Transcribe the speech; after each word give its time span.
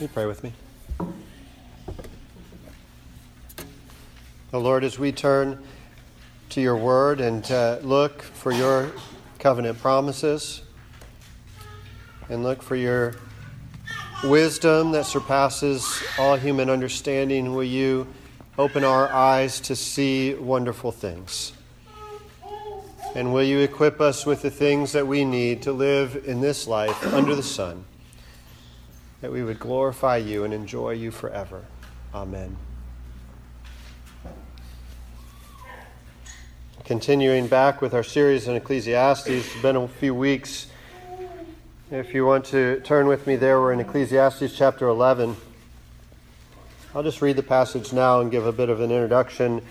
you 0.00 0.08
pray 0.08 0.26
with 0.26 0.42
me? 0.42 0.52
Oh 4.52 4.58
Lord, 4.58 4.84
as 4.84 4.98
we 4.98 5.12
turn 5.12 5.62
to 6.50 6.60
your 6.60 6.76
word 6.76 7.20
and 7.20 7.48
look 7.84 8.22
for 8.22 8.52
your 8.52 8.92
covenant 9.38 9.80
promises 9.80 10.62
and 12.28 12.42
look 12.42 12.62
for 12.62 12.76
your 12.76 13.14
wisdom 14.24 14.92
that 14.92 15.06
surpasses 15.06 16.02
all 16.18 16.36
human 16.36 16.70
understanding, 16.70 17.54
will 17.54 17.64
you 17.64 18.06
open 18.58 18.84
our 18.84 19.08
eyes 19.08 19.60
to 19.60 19.76
see 19.76 20.34
wonderful 20.34 20.92
things? 20.92 21.52
And 23.14 23.32
will 23.32 23.42
you 23.44 23.60
equip 23.60 24.00
us 24.00 24.26
with 24.26 24.42
the 24.42 24.50
things 24.50 24.92
that 24.92 25.06
we 25.06 25.24
need 25.24 25.62
to 25.62 25.72
live 25.72 26.24
in 26.26 26.40
this 26.40 26.66
life 26.66 27.12
under 27.12 27.34
the 27.34 27.42
sun? 27.44 27.84
That 29.24 29.32
we 29.32 29.42
would 29.42 29.58
glorify 29.58 30.18
you 30.18 30.44
and 30.44 30.52
enjoy 30.52 30.90
you 30.90 31.10
forever. 31.10 31.64
Amen. 32.14 32.54
Continuing 36.84 37.46
back 37.46 37.80
with 37.80 37.94
our 37.94 38.02
series 38.02 38.48
in 38.48 38.54
Ecclesiastes, 38.54 39.26
it's 39.26 39.62
been 39.62 39.76
a 39.76 39.88
few 39.88 40.14
weeks. 40.14 40.66
If 41.90 42.12
you 42.12 42.26
want 42.26 42.44
to 42.46 42.80
turn 42.80 43.06
with 43.06 43.26
me 43.26 43.36
there, 43.36 43.62
we're 43.62 43.72
in 43.72 43.80
Ecclesiastes 43.80 44.54
chapter 44.54 44.88
11. 44.88 45.34
I'll 46.94 47.02
just 47.02 47.22
read 47.22 47.36
the 47.36 47.42
passage 47.42 47.94
now 47.94 48.20
and 48.20 48.30
give 48.30 48.44
a 48.44 48.52
bit 48.52 48.68
of 48.68 48.82
an 48.82 48.90
introduction 48.90 49.62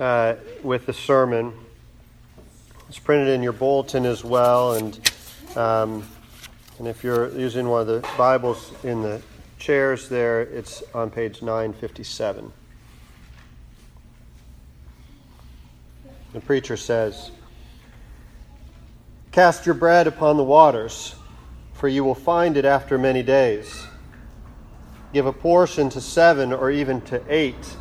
uh, 0.00 0.34
with 0.62 0.84
the 0.84 0.92
sermon. 0.92 1.54
It's 2.90 2.98
printed 2.98 3.28
in 3.28 3.42
your 3.42 3.54
bulletin 3.54 4.04
as 4.04 4.22
well, 4.22 4.74
and 4.74 5.10
um, 5.56 6.06
and 6.82 6.88
if 6.88 7.04
you're 7.04 7.30
using 7.38 7.68
one 7.68 7.82
of 7.82 7.86
the 7.86 8.04
Bibles 8.18 8.72
in 8.82 9.02
the 9.02 9.22
chairs 9.56 10.08
there, 10.08 10.40
it's 10.40 10.82
on 10.92 11.10
page 11.10 11.40
957. 11.40 12.52
The 16.32 16.40
preacher 16.40 16.76
says, 16.76 17.30
Cast 19.30 19.64
your 19.64 19.76
bread 19.76 20.08
upon 20.08 20.36
the 20.36 20.42
waters, 20.42 21.14
for 21.72 21.86
you 21.86 22.02
will 22.02 22.16
find 22.16 22.56
it 22.56 22.64
after 22.64 22.98
many 22.98 23.22
days. 23.22 23.86
Give 25.12 25.26
a 25.26 25.32
portion 25.32 25.88
to 25.90 26.00
seven 26.00 26.52
or 26.52 26.72
even 26.72 27.00
to 27.02 27.22
eight, 27.28 27.76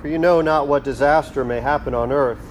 for 0.00 0.08
you 0.08 0.16
know 0.16 0.40
not 0.40 0.68
what 0.68 0.84
disaster 0.84 1.44
may 1.44 1.60
happen 1.60 1.92
on 1.92 2.10
earth. 2.10 2.50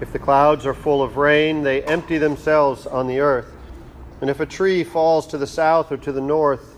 If 0.00 0.12
the 0.12 0.18
clouds 0.18 0.66
are 0.66 0.74
full 0.74 1.00
of 1.00 1.16
rain, 1.16 1.62
they 1.62 1.84
empty 1.84 2.18
themselves 2.18 2.88
on 2.88 3.06
the 3.06 3.20
earth. 3.20 3.52
And 4.20 4.30
if 4.30 4.40
a 4.40 4.46
tree 4.46 4.82
falls 4.82 5.26
to 5.28 5.38
the 5.38 5.46
south 5.46 5.92
or 5.92 5.98
to 5.98 6.12
the 6.12 6.20
north, 6.20 6.76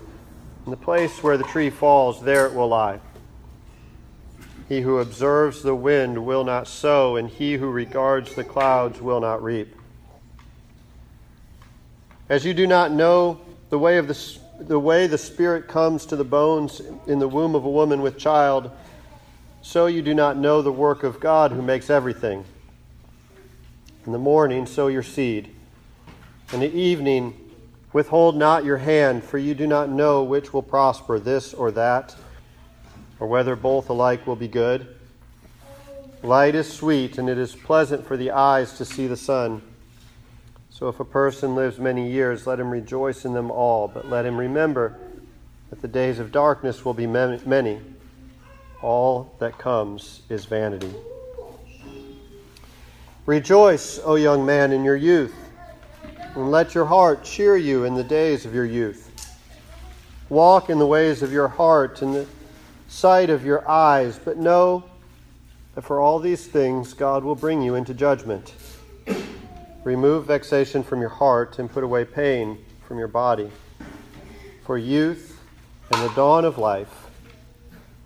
in 0.65 0.71
the 0.71 0.77
place 0.77 1.23
where 1.23 1.37
the 1.37 1.45
tree 1.45 1.69
falls, 1.69 2.21
there 2.21 2.45
it 2.45 2.53
will 2.53 2.67
lie. 2.67 2.99
He 4.67 4.81
who 4.81 4.99
observes 4.99 5.63
the 5.63 5.73
wind 5.73 6.25
will 6.25 6.43
not 6.43 6.67
sow, 6.67 7.15
and 7.15 7.29
he 7.29 7.53
who 7.53 7.71
regards 7.71 8.35
the 8.35 8.43
clouds 8.43 9.01
will 9.01 9.21
not 9.21 9.41
reap. 9.41 9.73
As 12.27 12.45
you 12.45 12.53
do 12.53 12.67
not 12.67 12.91
know 12.91 13.39
the 13.69 13.79
way 13.79 13.97
of 13.97 14.07
the, 14.07 14.37
the 14.59 14.77
way 14.77 15.07
the 15.07 15.17
spirit 15.17 15.67
comes 15.67 16.05
to 16.07 16.15
the 16.15 16.23
bones 16.23 16.81
in 17.07 17.19
the 17.19 17.27
womb 17.27 17.55
of 17.55 17.65
a 17.65 17.69
woman 17.69 18.01
with 18.01 18.19
child, 18.19 18.69
so 19.61 19.87
you 19.87 20.01
do 20.01 20.13
not 20.13 20.37
know 20.37 20.61
the 20.61 20.71
work 20.71 21.03
of 21.03 21.19
God 21.19 21.51
who 21.51 21.61
makes 21.61 21.89
everything. 21.89 22.43
In 24.05 24.11
the 24.11 24.19
morning 24.19 24.65
sow 24.65 24.87
your 24.87 25.03
seed 25.03 25.55
in 26.51 26.61
the 26.61 26.73
evening, 26.73 27.35
withhold 27.93 28.35
not 28.35 28.65
your 28.65 28.77
hand, 28.77 29.23
for 29.23 29.37
you 29.37 29.53
do 29.53 29.67
not 29.67 29.89
know 29.89 30.23
which 30.23 30.51
will 30.51 30.63
prosper, 30.63 31.19
this 31.19 31.53
or 31.53 31.71
that, 31.71 32.15
or 33.19 33.27
whether 33.27 33.55
both 33.55 33.89
alike 33.89 34.25
will 34.25 34.35
be 34.35 34.47
good. 34.47 34.95
Light 36.23 36.55
is 36.55 36.71
sweet, 36.71 37.17
and 37.17 37.29
it 37.29 37.37
is 37.37 37.55
pleasant 37.55 38.05
for 38.05 38.17
the 38.17 38.31
eyes 38.31 38.77
to 38.77 38.85
see 38.85 39.05
the 39.05 39.15
sun. 39.15 39.61
So 40.71 40.87
if 40.87 40.99
a 40.99 41.05
person 41.05 41.55
lives 41.55 41.77
many 41.77 42.09
years, 42.09 42.47
let 42.47 42.59
him 42.59 42.71
rejoice 42.71 43.25
in 43.25 43.33
them 43.33 43.51
all, 43.51 43.87
but 43.87 44.09
let 44.09 44.25
him 44.25 44.37
remember 44.37 44.97
that 45.69 45.81
the 45.81 45.87
days 45.87 46.17
of 46.17 46.31
darkness 46.31 46.83
will 46.83 46.95
be 46.95 47.05
many. 47.05 47.79
All 48.81 49.35
that 49.39 49.57
comes 49.59 50.21
is 50.29 50.45
vanity. 50.45 50.93
Rejoice, 53.25 53.99
O 54.03 54.15
young 54.15 54.45
man, 54.45 54.71
in 54.71 54.83
your 54.83 54.95
youth 54.95 55.35
and 56.35 56.51
let 56.51 56.75
your 56.75 56.85
heart 56.85 57.23
cheer 57.23 57.57
you 57.57 57.83
in 57.83 57.95
the 57.95 58.03
days 58.03 58.45
of 58.45 58.53
your 58.53 58.65
youth. 58.65 59.05
Walk 60.29 60.69
in 60.69 60.77
the 60.77 60.85
ways 60.85 61.23
of 61.23 61.31
your 61.31 61.47
heart 61.47 62.01
and 62.01 62.13
the 62.13 62.27
sight 62.87 63.29
of 63.29 63.45
your 63.45 63.67
eyes, 63.69 64.19
but 64.23 64.37
know 64.37 64.83
that 65.75 65.81
for 65.81 65.99
all 65.99 66.19
these 66.19 66.45
things 66.45 66.93
God 66.93 67.23
will 67.23 67.35
bring 67.35 67.61
you 67.61 67.75
into 67.75 67.93
judgment. 67.93 68.53
Remove 69.83 70.27
vexation 70.27 70.83
from 70.83 70.99
your 70.99 71.09
heart 71.09 71.57
and 71.57 71.71
put 71.71 71.83
away 71.83 72.05
pain 72.05 72.57
from 72.87 72.99
your 72.99 73.07
body. 73.07 73.49
For 74.65 74.77
youth 74.77 75.39
and 75.91 76.01
the 76.03 76.13
dawn 76.15 76.45
of 76.45 76.57
life 76.57 77.07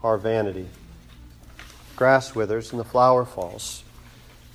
are 0.04 0.18
vanity. 0.18 0.68
Grass 1.96 2.36
withers 2.36 2.72
and 2.72 2.80
the 2.80 2.86
flower 2.86 3.26
falls. 3.26 3.84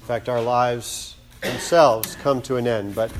In 0.00 0.06
fact, 0.06 0.28
our 0.28 0.40
lives 0.40 1.16
themselves 1.42 2.16
come 2.16 2.40
to 2.42 2.56
an 2.56 2.66
end, 2.66 2.94
but 2.94 3.12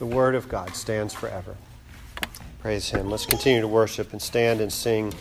the 0.00 0.06
Word 0.06 0.34
of 0.34 0.48
God 0.48 0.74
stands 0.74 1.12
forever. 1.12 1.54
Praise 2.62 2.88
Him. 2.88 3.10
Let's 3.10 3.26
continue 3.26 3.60
to 3.60 3.68
worship 3.68 4.12
and 4.12 4.20
stand 4.20 4.62
and 4.62 4.72
sing, 4.72 5.12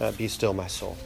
uh, 0.00 0.12
Be 0.12 0.28
Still, 0.28 0.54
My 0.54 0.68
Soul. 0.68 0.96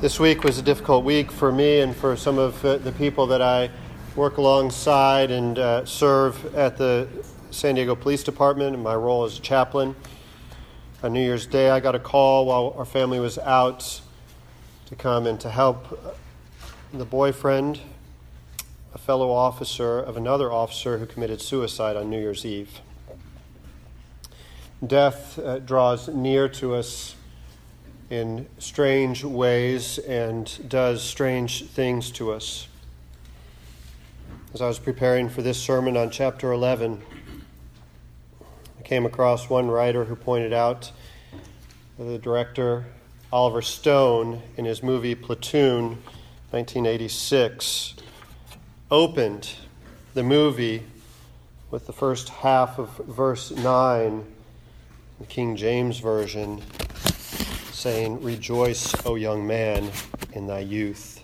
This 0.00 0.18
week 0.18 0.42
was 0.42 0.58
a 0.58 0.62
difficult 0.62 1.04
week 1.04 1.30
for 1.30 1.52
me 1.52 1.78
and 1.78 1.94
for 1.94 2.16
some 2.16 2.38
of 2.38 2.60
the 2.62 2.92
people 2.98 3.28
that 3.28 3.40
I 3.40 3.70
work 4.16 4.38
alongside 4.38 5.30
and 5.30 5.60
uh, 5.60 5.84
serve 5.86 6.52
at 6.56 6.76
the 6.76 7.06
San 7.52 7.76
Diego 7.76 7.94
Police 7.94 8.24
Department 8.24 8.74
in 8.74 8.82
my 8.82 8.96
role 8.96 9.22
as 9.22 9.38
a 9.38 9.40
chaplain. 9.40 9.94
On 11.04 11.12
New 11.12 11.22
Year's 11.22 11.46
Day, 11.46 11.70
I 11.70 11.78
got 11.78 11.94
a 11.94 12.00
call 12.00 12.46
while 12.46 12.74
our 12.76 12.84
family 12.84 13.20
was 13.20 13.38
out 13.38 14.00
to 14.86 14.96
come 14.96 15.28
and 15.28 15.38
to 15.38 15.50
help 15.50 16.00
the 16.92 17.04
boyfriend 17.04 17.78
a 18.94 18.98
fellow 18.98 19.32
officer 19.32 19.98
of 19.98 20.16
another 20.16 20.52
officer 20.52 20.98
who 20.98 21.06
committed 21.06 21.40
suicide 21.40 21.96
on 21.96 22.08
New 22.08 22.20
Year's 22.20 22.46
Eve. 22.46 22.80
Death 24.86 25.36
uh, 25.40 25.58
draws 25.58 26.06
near 26.08 26.48
to 26.50 26.74
us 26.74 27.16
in 28.08 28.46
strange 28.58 29.24
ways 29.24 29.98
and 29.98 30.68
does 30.68 31.02
strange 31.02 31.66
things 31.66 32.12
to 32.12 32.30
us. 32.30 32.68
As 34.52 34.62
I 34.62 34.68
was 34.68 34.78
preparing 34.78 35.28
for 35.28 35.42
this 35.42 35.60
sermon 35.60 35.96
on 35.96 36.10
chapter 36.10 36.52
11, 36.52 37.02
I 38.78 38.82
came 38.82 39.04
across 39.04 39.50
one 39.50 39.68
writer 39.68 40.04
who 40.04 40.14
pointed 40.14 40.52
out 40.52 40.92
the 41.98 42.18
director 42.18 42.84
Oliver 43.32 43.62
Stone 43.62 44.40
in 44.56 44.64
his 44.64 44.84
movie 44.84 45.16
Platoon, 45.16 45.98
1986 46.52 47.94
opened 48.90 49.50
the 50.12 50.22
movie 50.22 50.82
with 51.70 51.86
the 51.86 51.92
first 51.92 52.28
half 52.28 52.78
of 52.78 52.90
verse 52.98 53.50
9, 53.50 54.24
the 55.20 55.26
King 55.26 55.56
James 55.56 55.98
Version, 55.98 56.62
saying, 57.72 58.22
Rejoice, 58.22 58.94
O 59.06 59.14
young 59.14 59.46
man, 59.46 59.90
in 60.32 60.46
thy 60.46 60.60
youth. 60.60 61.22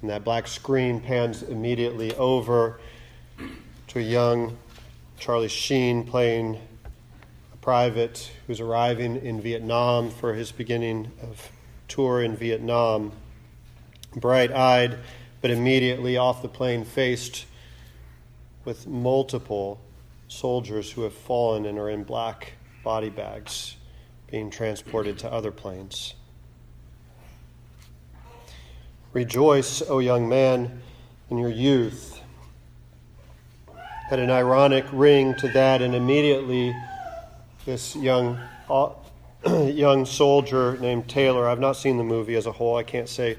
And 0.00 0.10
that 0.10 0.24
black 0.24 0.46
screen 0.46 1.00
pans 1.00 1.42
immediately 1.42 2.14
over 2.16 2.80
to 3.88 3.98
a 3.98 4.02
young 4.02 4.56
Charlie 5.18 5.48
Sheen 5.48 6.04
playing 6.04 6.58
a 7.52 7.56
private 7.58 8.30
who's 8.46 8.60
arriving 8.60 9.16
in 9.16 9.40
Vietnam 9.40 10.10
for 10.10 10.34
his 10.34 10.52
beginning 10.52 11.10
of 11.22 11.50
tour 11.86 12.22
in 12.22 12.36
Vietnam. 12.36 13.12
Bright 14.14 14.52
eyed, 14.52 14.98
but 15.40 15.50
immediately 15.50 16.16
off 16.16 16.42
the 16.42 16.48
plane 16.48 16.84
faced 16.84 17.46
with 18.64 18.86
multiple 18.86 19.80
soldiers 20.28 20.90
who 20.90 21.02
have 21.02 21.14
fallen 21.14 21.66
and 21.66 21.78
are 21.78 21.90
in 21.90 22.04
black 22.04 22.52
body 22.82 23.10
bags 23.10 23.76
being 24.30 24.50
transported 24.50 25.18
to 25.18 25.32
other 25.32 25.52
planes. 25.52 26.14
Rejoice, 29.12 29.82
O 29.88 29.98
young 29.98 30.28
man, 30.28 30.82
in 31.30 31.38
your 31.38 31.50
youth. 31.50 32.20
Had 34.08 34.18
an 34.18 34.30
ironic 34.30 34.84
ring 34.92 35.34
to 35.36 35.48
that, 35.48 35.82
and 35.82 35.94
immediately 35.94 36.74
this 37.64 37.96
young 37.96 38.38
uh, 38.68 38.90
young 39.46 40.06
soldier 40.06 40.76
named 40.78 41.08
Taylor. 41.08 41.48
I've 41.48 41.60
not 41.60 41.72
seen 41.72 41.96
the 41.96 42.04
movie 42.04 42.34
as 42.36 42.46
a 42.46 42.52
whole. 42.52 42.76
I 42.76 42.82
can't 42.82 43.08
say 43.08 43.36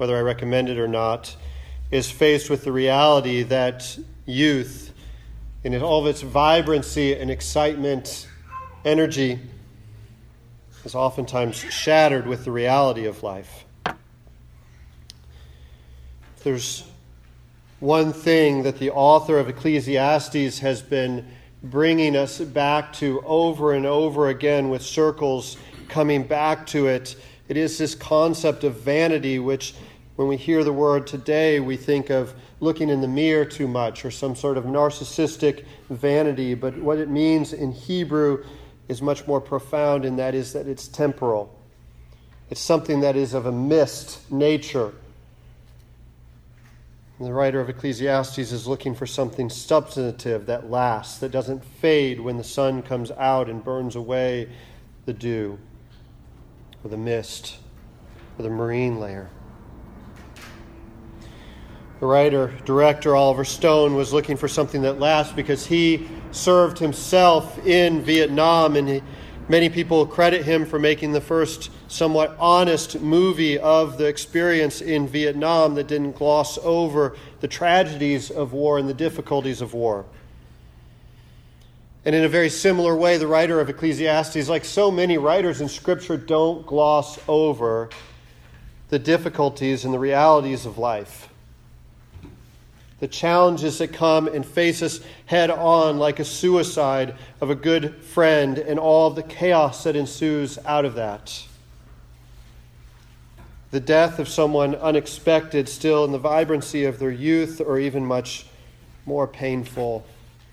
whether 0.00 0.16
I 0.16 0.22
recommend 0.22 0.70
it 0.70 0.78
or 0.78 0.88
not, 0.88 1.36
is 1.90 2.10
faced 2.10 2.48
with 2.48 2.64
the 2.64 2.72
reality 2.72 3.42
that 3.42 3.98
youth 4.24 4.94
in 5.62 5.78
all 5.82 6.00
of 6.00 6.06
its 6.06 6.22
vibrancy 6.22 7.14
and 7.14 7.30
excitement, 7.30 8.26
energy, 8.82 9.38
is 10.86 10.94
oftentimes 10.94 11.56
shattered 11.56 12.26
with 12.26 12.46
the 12.46 12.50
reality 12.50 13.04
of 13.04 13.22
life. 13.22 13.66
If 13.84 13.94
there's 16.44 16.84
one 17.80 18.14
thing 18.14 18.62
that 18.62 18.78
the 18.78 18.92
author 18.92 19.38
of 19.38 19.50
Ecclesiastes 19.50 20.60
has 20.60 20.80
been 20.80 21.28
bringing 21.62 22.16
us 22.16 22.40
back 22.40 22.94
to 22.94 23.22
over 23.26 23.74
and 23.74 23.84
over 23.84 24.28
again 24.28 24.70
with 24.70 24.80
circles 24.80 25.58
coming 25.88 26.22
back 26.22 26.66
to 26.68 26.86
it, 26.86 27.16
it 27.50 27.56
is 27.56 27.78
this 27.78 27.96
concept 27.96 28.62
of 28.62 28.76
vanity, 28.76 29.40
which 29.40 29.74
when 30.20 30.28
we 30.28 30.36
hear 30.36 30.62
the 30.62 30.70
word 30.70 31.06
today, 31.06 31.60
we 31.60 31.78
think 31.78 32.10
of 32.10 32.34
looking 32.60 32.90
in 32.90 33.00
the 33.00 33.08
mirror 33.08 33.46
too 33.46 33.66
much 33.66 34.04
or 34.04 34.10
some 34.10 34.36
sort 34.36 34.58
of 34.58 34.64
narcissistic 34.64 35.64
vanity. 35.88 36.52
But 36.52 36.76
what 36.76 36.98
it 36.98 37.08
means 37.08 37.54
in 37.54 37.72
Hebrew 37.72 38.44
is 38.86 39.00
much 39.00 39.26
more 39.26 39.40
profound, 39.40 40.04
and 40.04 40.18
that 40.18 40.34
is 40.34 40.52
that 40.52 40.66
it's 40.66 40.88
temporal. 40.88 41.58
It's 42.50 42.60
something 42.60 43.00
that 43.00 43.16
is 43.16 43.32
of 43.32 43.46
a 43.46 43.52
mist 43.52 44.30
nature. 44.30 44.92
And 47.18 47.26
the 47.26 47.32
writer 47.32 47.58
of 47.58 47.70
Ecclesiastes 47.70 48.52
is 48.52 48.66
looking 48.66 48.94
for 48.94 49.06
something 49.06 49.48
substantive 49.48 50.44
that 50.44 50.70
lasts, 50.70 51.16
that 51.20 51.30
doesn't 51.30 51.64
fade 51.64 52.20
when 52.20 52.36
the 52.36 52.44
sun 52.44 52.82
comes 52.82 53.10
out 53.12 53.48
and 53.48 53.64
burns 53.64 53.96
away 53.96 54.50
the 55.06 55.14
dew, 55.14 55.58
or 56.84 56.90
the 56.90 56.98
mist, 56.98 57.56
or 58.38 58.42
the 58.42 58.50
marine 58.50 59.00
layer. 59.00 59.30
The 62.00 62.06
writer, 62.06 62.54
director 62.64 63.14
Oliver 63.14 63.44
Stone 63.44 63.94
was 63.94 64.10
looking 64.10 64.38
for 64.38 64.48
something 64.48 64.80
that 64.82 64.98
lasts 64.98 65.34
because 65.34 65.66
he 65.66 66.08
served 66.32 66.78
himself 66.78 67.58
in 67.66 68.00
Vietnam, 68.00 68.74
and 68.76 68.88
he, 68.88 69.02
many 69.50 69.68
people 69.68 70.06
credit 70.06 70.42
him 70.42 70.64
for 70.64 70.78
making 70.78 71.12
the 71.12 71.20
first 71.20 71.70
somewhat 71.88 72.34
honest 72.40 73.00
movie 73.00 73.58
of 73.58 73.98
the 73.98 74.06
experience 74.06 74.80
in 74.80 75.08
Vietnam 75.08 75.74
that 75.74 75.88
didn't 75.88 76.12
gloss 76.12 76.56
over 76.62 77.18
the 77.40 77.48
tragedies 77.48 78.30
of 78.30 78.54
war 78.54 78.78
and 78.78 78.88
the 78.88 78.94
difficulties 78.94 79.60
of 79.60 79.74
war. 79.74 80.06
And 82.06 82.14
in 82.14 82.24
a 82.24 82.30
very 82.30 82.48
similar 82.48 82.96
way, 82.96 83.18
the 83.18 83.26
writer 83.26 83.60
of 83.60 83.68
Ecclesiastes, 83.68 84.48
like 84.48 84.64
so 84.64 84.90
many 84.90 85.18
writers 85.18 85.60
in 85.60 85.68
Scripture, 85.68 86.16
don't 86.16 86.66
gloss 86.66 87.18
over 87.28 87.90
the 88.88 88.98
difficulties 88.98 89.84
and 89.84 89.92
the 89.92 89.98
realities 89.98 90.64
of 90.64 90.78
life 90.78 91.29
the 93.00 93.08
challenges 93.08 93.78
that 93.78 93.92
come 93.92 94.28
and 94.28 94.44
face 94.44 94.82
us 94.82 95.00
head 95.26 95.50
on, 95.50 95.98
like 95.98 96.20
a 96.20 96.24
suicide 96.24 97.14
of 97.40 97.50
a 97.50 97.54
good 97.54 97.96
friend, 97.96 98.58
and 98.58 98.78
all 98.78 99.08
of 99.08 99.16
the 99.16 99.22
chaos 99.22 99.84
that 99.84 99.96
ensues 99.96 100.58
out 100.66 100.84
of 100.84 100.94
that. 100.94 101.44
The 103.70 103.80
death 103.80 104.18
of 104.18 104.28
someone 104.28 104.74
unexpected, 104.74 105.68
still 105.68 106.04
in 106.04 106.12
the 106.12 106.18
vibrancy 106.18 106.84
of 106.84 106.98
their 106.98 107.10
youth, 107.10 107.60
or 107.60 107.78
even 107.78 108.04
much 108.04 108.46
more 109.06 109.26
painful 109.26 110.04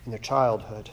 in 0.06 0.12
their 0.12 0.20
childhood. 0.20 0.90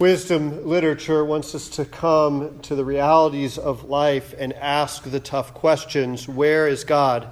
Wisdom 0.00 0.66
literature 0.66 1.22
wants 1.26 1.54
us 1.54 1.68
to 1.68 1.84
come 1.84 2.58
to 2.60 2.74
the 2.74 2.86
realities 2.86 3.58
of 3.58 3.84
life 3.84 4.34
and 4.38 4.54
ask 4.54 5.02
the 5.02 5.20
tough 5.20 5.52
questions 5.52 6.26
Where 6.26 6.66
is 6.66 6.84
God? 6.84 7.30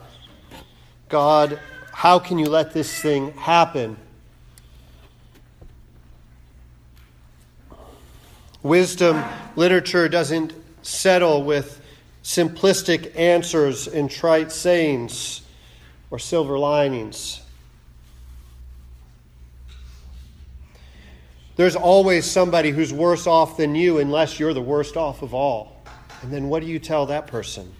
God, 1.08 1.58
how 1.94 2.18
can 2.18 2.38
you 2.38 2.44
let 2.44 2.74
this 2.74 3.00
thing 3.00 3.32
happen? 3.32 3.96
Wisdom 8.62 9.24
literature 9.56 10.06
doesn't 10.06 10.52
settle 10.82 11.44
with 11.44 11.80
simplistic 12.22 13.16
answers 13.16 13.88
and 13.88 14.10
trite 14.10 14.52
sayings 14.52 15.40
or 16.10 16.18
silver 16.18 16.58
linings. 16.58 17.40
There's 21.58 21.74
always 21.74 22.24
somebody 22.24 22.70
who's 22.70 22.92
worse 22.92 23.26
off 23.26 23.56
than 23.56 23.74
you 23.74 23.98
unless 23.98 24.38
you're 24.38 24.54
the 24.54 24.62
worst 24.62 24.96
off 24.96 25.22
of 25.22 25.34
all. 25.34 25.82
And 26.22 26.32
then 26.32 26.48
what 26.48 26.62
do 26.62 26.68
you 26.68 26.78
tell 26.78 27.06
that 27.06 27.26
person? 27.26 27.74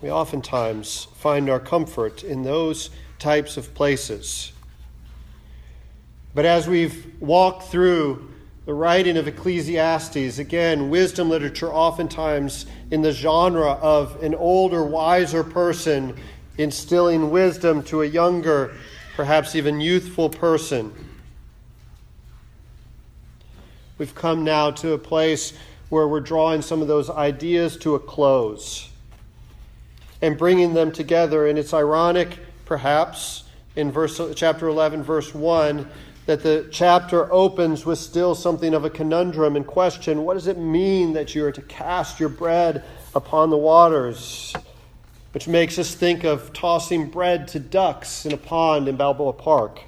We 0.00 0.10
oftentimes 0.10 1.08
find 1.16 1.50
our 1.50 1.60
comfort 1.60 2.24
in 2.24 2.42
those 2.42 2.88
types 3.18 3.58
of 3.58 3.74
places. 3.74 4.52
But 6.34 6.46
as 6.46 6.66
we've 6.66 7.12
walked 7.20 7.64
through 7.64 8.30
the 8.64 8.72
writing 8.72 9.18
of 9.18 9.28
Ecclesiastes, 9.28 10.38
again, 10.38 10.88
wisdom 10.88 11.28
literature 11.28 11.70
oftentimes 11.70 12.64
in 12.90 13.02
the 13.02 13.12
genre 13.12 13.72
of 13.72 14.22
an 14.22 14.34
older, 14.34 14.84
wiser 14.84 15.44
person 15.44 16.16
instilling 16.56 17.30
wisdom 17.30 17.82
to 17.82 18.00
a 18.00 18.06
younger, 18.06 18.74
perhaps 19.16 19.54
even 19.54 19.82
youthful 19.82 20.30
person. 20.30 20.94
We've 23.98 24.14
come 24.14 24.44
now 24.44 24.70
to 24.70 24.92
a 24.92 24.98
place 24.98 25.52
where 25.88 26.06
we're 26.06 26.20
drawing 26.20 26.62
some 26.62 26.80
of 26.80 26.88
those 26.88 27.10
ideas 27.10 27.76
to 27.78 27.96
a 27.96 27.98
close 27.98 28.88
and 30.22 30.38
bringing 30.38 30.74
them 30.74 30.92
together. 30.92 31.48
And 31.48 31.58
it's 31.58 31.74
ironic, 31.74 32.38
perhaps, 32.64 33.44
in 33.74 33.90
verse, 33.90 34.20
chapter 34.36 34.68
11, 34.68 35.02
verse 35.02 35.34
1, 35.34 35.88
that 36.26 36.42
the 36.42 36.68
chapter 36.70 37.32
opens 37.32 37.84
with 37.86 37.98
still 37.98 38.34
something 38.34 38.74
of 38.74 38.84
a 38.84 38.90
conundrum 38.90 39.56
and 39.56 39.66
question 39.66 40.24
what 40.24 40.34
does 40.34 40.46
it 40.46 40.58
mean 40.58 41.14
that 41.14 41.34
you 41.34 41.44
are 41.44 41.52
to 41.52 41.62
cast 41.62 42.20
your 42.20 42.28
bread 42.28 42.84
upon 43.14 43.50
the 43.50 43.56
waters? 43.56 44.54
Which 45.32 45.48
makes 45.48 45.78
us 45.78 45.94
think 45.94 46.24
of 46.24 46.52
tossing 46.52 47.10
bread 47.10 47.48
to 47.48 47.58
ducks 47.58 48.26
in 48.26 48.32
a 48.32 48.36
pond 48.36 48.88
in 48.88 48.96
Balboa 48.96 49.32
Park. 49.32 49.80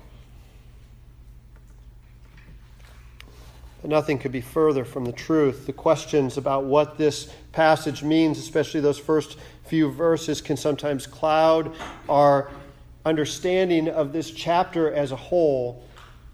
But 3.81 3.91
nothing 3.91 4.19
could 4.19 4.32
be 4.32 4.41
further 4.41 4.85
from 4.85 5.05
the 5.05 5.12
truth. 5.12 5.67
The 5.67 5.73
questions 5.73 6.37
about 6.37 6.65
what 6.65 6.99
this 6.99 7.32
passage 7.53 8.03
means, 8.03 8.38
especially 8.38 8.81
those 8.81 8.99
first 8.99 9.38
few 9.65 9.91
verses, 9.91 10.41
can 10.41 10.56
sometimes 10.56 11.06
cloud 11.06 11.75
our 12.09 12.50
understanding 13.05 13.88
of 13.88 14.12
this 14.12 14.31
chapter 14.31 14.93
as 14.93 15.12
a 15.12 15.16
whole, 15.16 15.83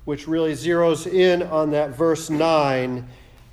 which 0.04 0.26
really 0.26 0.54
zeroes 0.54 1.06
in 1.06 1.42
on 1.42 1.70
that 1.70 1.90
verse 1.90 2.30
9 2.30 3.08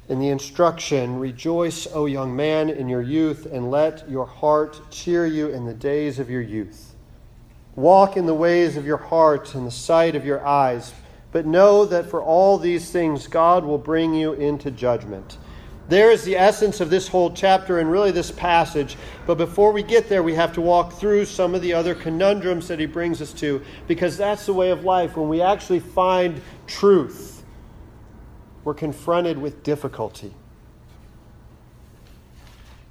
in 0.09 0.19
the 0.19 0.29
instruction 0.29 1.19
Rejoice, 1.19 1.87
O 1.93 2.05
young 2.05 2.35
man, 2.35 2.69
in 2.69 2.89
your 2.89 3.01
youth, 3.01 3.45
and 3.45 3.69
let 3.69 4.09
your 4.09 4.25
heart 4.25 4.81
cheer 4.89 5.25
you 5.25 5.49
in 5.49 5.65
the 5.65 5.73
days 5.73 6.19
of 6.19 6.29
your 6.29 6.41
youth. 6.41 6.95
Walk 7.75 8.17
in 8.17 8.25
the 8.25 8.33
ways 8.33 8.77
of 8.77 8.85
your 8.85 8.97
heart 8.97 9.55
and 9.55 9.65
the 9.65 9.71
sight 9.71 10.15
of 10.15 10.25
your 10.25 10.45
eyes 10.45 10.93
but 11.33 11.45
know 11.45 11.83
that 11.83 12.09
for 12.09 12.21
all 12.21 12.57
these 12.57 12.89
things 12.91 13.27
God 13.27 13.65
will 13.65 13.77
bring 13.77 14.13
you 14.13 14.33
into 14.33 14.71
judgment. 14.71 15.37
There 15.89 16.11
is 16.11 16.23
the 16.23 16.37
essence 16.37 16.79
of 16.79 16.89
this 16.89 17.09
whole 17.09 17.31
chapter 17.31 17.79
and 17.79 17.91
really 17.91 18.11
this 18.11 18.31
passage. 18.31 18.95
But 19.25 19.37
before 19.37 19.73
we 19.73 19.83
get 19.83 20.07
there, 20.07 20.23
we 20.23 20.33
have 20.35 20.53
to 20.53 20.61
walk 20.61 20.93
through 20.93 21.25
some 21.25 21.53
of 21.53 21.61
the 21.61 21.73
other 21.73 21.93
conundrums 21.93 22.69
that 22.69 22.79
he 22.79 22.85
brings 22.85 23.21
us 23.21 23.33
to, 23.33 23.61
because 23.85 24.15
that's 24.15 24.45
the 24.45 24.53
way 24.53 24.69
of 24.69 24.85
life. 24.85 25.17
When 25.17 25.27
we 25.27 25.41
actually 25.41 25.81
find 25.81 26.41
truth, 26.67 27.43
we're 28.63 28.73
confronted 28.73 29.37
with 29.37 29.61
difficulty. 29.63 30.33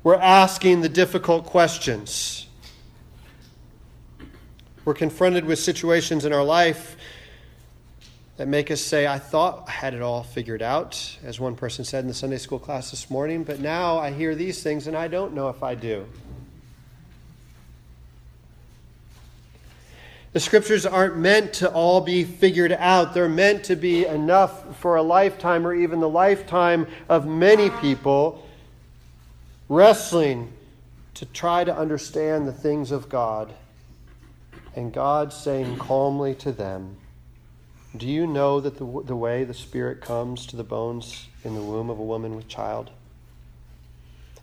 We're 0.03 0.17
asking 0.17 0.83
the 0.83 0.89
difficult 0.89 1.47
questions. 1.47 2.47
We're 4.85 4.95
confronted 4.95 5.45
with 5.45 5.61
situations 5.61 6.25
in 6.25 6.33
our 6.33 6.45
life 6.45 6.97
that 8.37 8.49
make 8.49 8.71
us 8.71 8.81
say, 8.81 9.07
I 9.07 9.19
thought 9.19 9.65
I 9.69 9.73
had 9.73 9.95
it 9.95 10.03
all 10.03 10.23
figured 10.23 10.63
out, 10.63 11.19
as 11.23 11.39
one 11.39 11.55
person 11.55 11.85
said 11.85 12.03
in 12.03 12.09
the 12.09 12.15
Sunday 12.15 12.39
school 12.39 12.59
class 12.59 12.91
this 12.91 13.11
morning, 13.11 13.45
but 13.45 13.61
now 13.61 13.99
I 13.99 14.11
hear 14.11 14.35
these 14.35 14.63
things 14.63 14.87
and 14.87 14.97
I 14.97 15.09
don't 15.09 15.35
know 15.35 15.49
if 15.49 15.63
I 15.63 15.75
do. 15.75 16.07
The 20.33 20.41
scriptures 20.41 20.87
aren't 20.87 21.19
meant 21.19 21.53
to 21.55 21.71
all 21.71 22.01
be 22.01 22.25
figured 22.25 22.73
out. 22.73 23.13
They're 23.13 23.29
meant 23.29 23.65
to 23.65 23.77
be 23.77 24.07
enough 24.07 24.79
for 24.79 24.97
a 24.97 25.03
lifetime 25.03 25.67
or 25.67 25.75
even 25.75 26.01
the 26.01 26.09
lifetime 26.09 26.87
of 27.11 27.27
many 27.27 27.69
people 27.69 28.49
wrestling 29.69 30.51
to 31.15 31.27
try 31.27 31.65
to 31.65 31.77
understand 31.77 32.49
the 32.49 32.53
things 32.53 32.93
of 32.93 33.11
God. 33.11 33.53
And 34.75 34.91
God 34.91 35.35
saying 35.35 35.77
calmly 35.77 36.35
to 36.37 36.51
them, 36.51 36.97
do 37.97 38.07
you 38.07 38.27
know 38.27 38.61
that 38.61 38.79
the, 38.79 39.03
the 39.05 39.17
way 39.17 39.45
the 39.45 39.55
Spirit 39.55 40.01
comes 40.01 40.47
to 40.47 40.57
the 40.57 40.65
bones 40.65 41.29
in 41.45 41.55
the 41.55 41.63
womb 41.63 41.91
of 41.91 41.99
a 41.99 42.03
woman 42.03 42.37
with 42.37 42.49
child? 42.49 42.91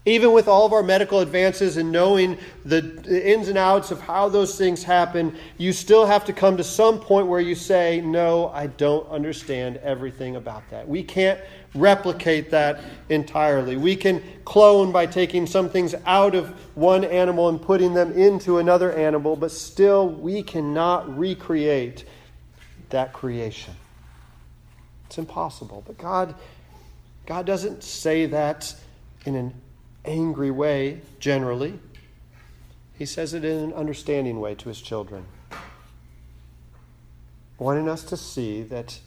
Even 0.05 0.31
with 0.31 0.47
all 0.47 0.65
of 0.65 0.71
our 0.73 0.81
medical 0.81 1.19
advances 1.19 1.75
and 1.75 1.91
knowing 1.91 2.37
the 2.63 3.03
ins 3.31 3.47
and 3.47 3.57
outs 3.57 3.91
of 3.91 3.99
how 3.99 4.29
those 4.29 4.57
things 4.57 4.83
happen, 4.83 5.35
you 5.57 5.73
still 5.73 6.05
have 6.05 6.23
to 6.25 6.33
come 6.33 6.57
to 6.57 6.63
some 6.63 6.99
point 6.99 7.27
where 7.27 7.41
you 7.41 7.53
say, 7.53 8.01
No, 8.01 8.47
I 8.49 8.67
don't 8.67 9.07
understand 9.09 9.77
everything 9.77 10.35
about 10.35 10.67
that. 10.69 10.87
We 10.87 11.03
can't 11.03 11.39
replicate 11.75 12.49
that 12.51 12.81
entirely. 13.09 13.75
We 13.77 13.95
can 13.95 14.23
clone 14.45 14.91
by 14.91 15.05
taking 15.05 15.45
some 15.45 15.69
things 15.69 15.93
out 16.05 16.33
of 16.33 16.49
one 16.75 17.03
animal 17.03 17.49
and 17.49 17.61
putting 17.61 17.93
them 17.93 18.13
into 18.13 18.59
another 18.59 18.93
animal, 18.93 19.35
but 19.35 19.51
still 19.51 20.07
we 20.07 20.43
cannot 20.43 21.17
recreate 21.17 22.05
that 22.89 23.13
creation. 23.13 23.73
It's 25.07 25.17
impossible. 25.17 25.83
But 25.85 25.97
God, 25.97 26.35
God 27.25 27.45
doesn't 27.45 27.83
say 27.83 28.25
that 28.27 28.75
in 29.25 29.35
an 29.35 29.53
angry 30.05 30.51
way, 30.51 31.01
generally. 31.19 31.79
He 32.97 33.05
says 33.05 33.33
it 33.33 33.45
in 33.45 33.57
an 33.57 33.73
understanding 33.73 34.39
way 34.39 34.55
to 34.55 34.69
his 34.69 34.81
children, 34.81 35.25
wanting 37.57 37.87
us 37.87 38.03
to 38.03 38.17
see 38.17 38.61
that 38.63 38.99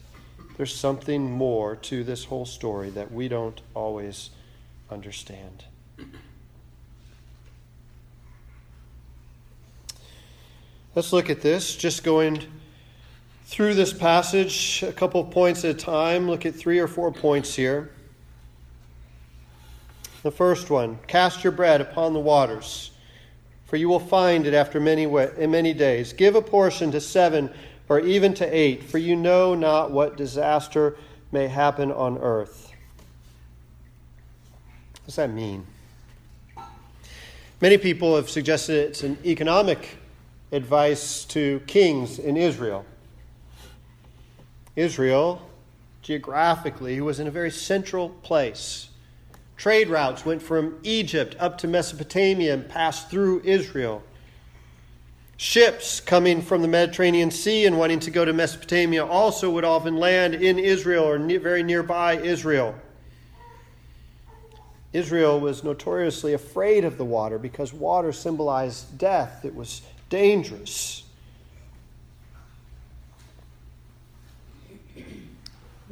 there's 0.57 0.75
something 0.75 1.31
more 1.31 1.75
to 1.75 2.03
this 2.03 2.25
whole 2.25 2.45
story 2.45 2.89
that 2.91 3.11
we 3.11 3.27
don't 3.27 3.61
always 3.73 4.29
understand. 4.89 5.65
Let's 10.95 11.11
look 11.11 11.29
at 11.29 11.41
this, 11.41 11.75
just 11.75 12.03
going 12.03 12.43
through 13.45 13.75
this 13.75 13.93
passage 13.93 14.83
a 14.83 14.93
couple 14.93 15.21
of 15.21 15.31
points 15.31 15.63
at 15.65 15.71
a 15.71 15.73
time. 15.73 16.29
Look 16.29 16.45
at 16.45 16.55
three 16.55 16.79
or 16.79 16.87
four 16.87 17.11
points 17.11 17.55
here. 17.55 17.91
The 20.23 20.31
first 20.31 20.69
one 20.69 20.99
cast 21.07 21.43
your 21.43 21.51
bread 21.51 21.81
upon 21.81 22.13
the 22.13 22.19
waters, 22.19 22.91
for 23.65 23.75
you 23.75 23.89
will 23.89 23.99
find 23.99 24.47
it 24.47 24.53
after 24.53 24.79
many, 24.79 25.05
many 25.05 25.73
days. 25.73 26.13
Give 26.13 26.35
a 26.35 26.41
portion 26.41 26.91
to 26.91 27.01
seven 27.01 27.49
or 27.89 27.99
even 27.99 28.33
to 28.35 28.45
eight, 28.45 28.83
for 28.83 28.97
you 28.97 29.15
know 29.15 29.53
not 29.53 29.91
what 29.91 30.15
disaster 30.15 30.95
may 31.33 31.47
happen 31.47 31.91
on 31.91 32.17
earth. 32.19 32.71
What 34.93 35.05
does 35.07 35.15
that 35.17 35.29
mean? 35.29 35.65
Many 37.59 37.77
people 37.77 38.15
have 38.15 38.29
suggested 38.29 38.87
it's 38.87 39.03
an 39.03 39.17
economic 39.25 39.97
advice 40.53 41.25
to 41.25 41.61
kings 41.67 42.19
in 42.19 42.37
Israel. 42.37 42.85
Israel, 44.75 45.41
geographically, 46.01 46.99
was 47.01 47.19
in 47.19 47.27
a 47.27 47.31
very 47.31 47.51
central 47.51 48.09
place. 48.09 48.89
Trade 49.55 49.89
routes 49.89 50.25
went 50.25 50.41
from 50.41 50.79
Egypt 50.83 51.35
up 51.39 51.57
to 51.59 51.67
Mesopotamia 51.67 52.53
and 52.53 52.67
passed 52.67 53.09
through 53.09 53.41
Israel. 53.43 54.03
Ships 55.37 55.99
coming 55.99 56.41
from 56.41 56.61
the 56.61 56.67
Mediterranean 56.67 57.31
Sea 57.31 57.65
and 57.65 57.77
wanting 57.77 57.99
to 58.01 58.11
go 58.11 58.25
to 58.25 58.33
Mesopotamia 58.33 59.05
also 59.05 59.49
would 59.49 59.63
often 59.63 59.97
land 59.97 60.35
in 60.35 60.57
Israel 60.57 61.03
or 61.03 61.17
very 61.17 61.63
nearby 61.63 62.17
Israel. 62.17 62.75
Israel 64.93 65.39
was 65.39 65.63
notoriously 65.63 66.33
afraid 66.33 66.85
of 66.85 66.97
the 66.97 67.05
water 67.05 67.39
because 67.39 67.73
water 67.73 68.11
symbolized 68.11 68.97
death, 68.97 69.43
it 69.43 69.55
was 69.55 69.81
dangerous. 70.09 71.02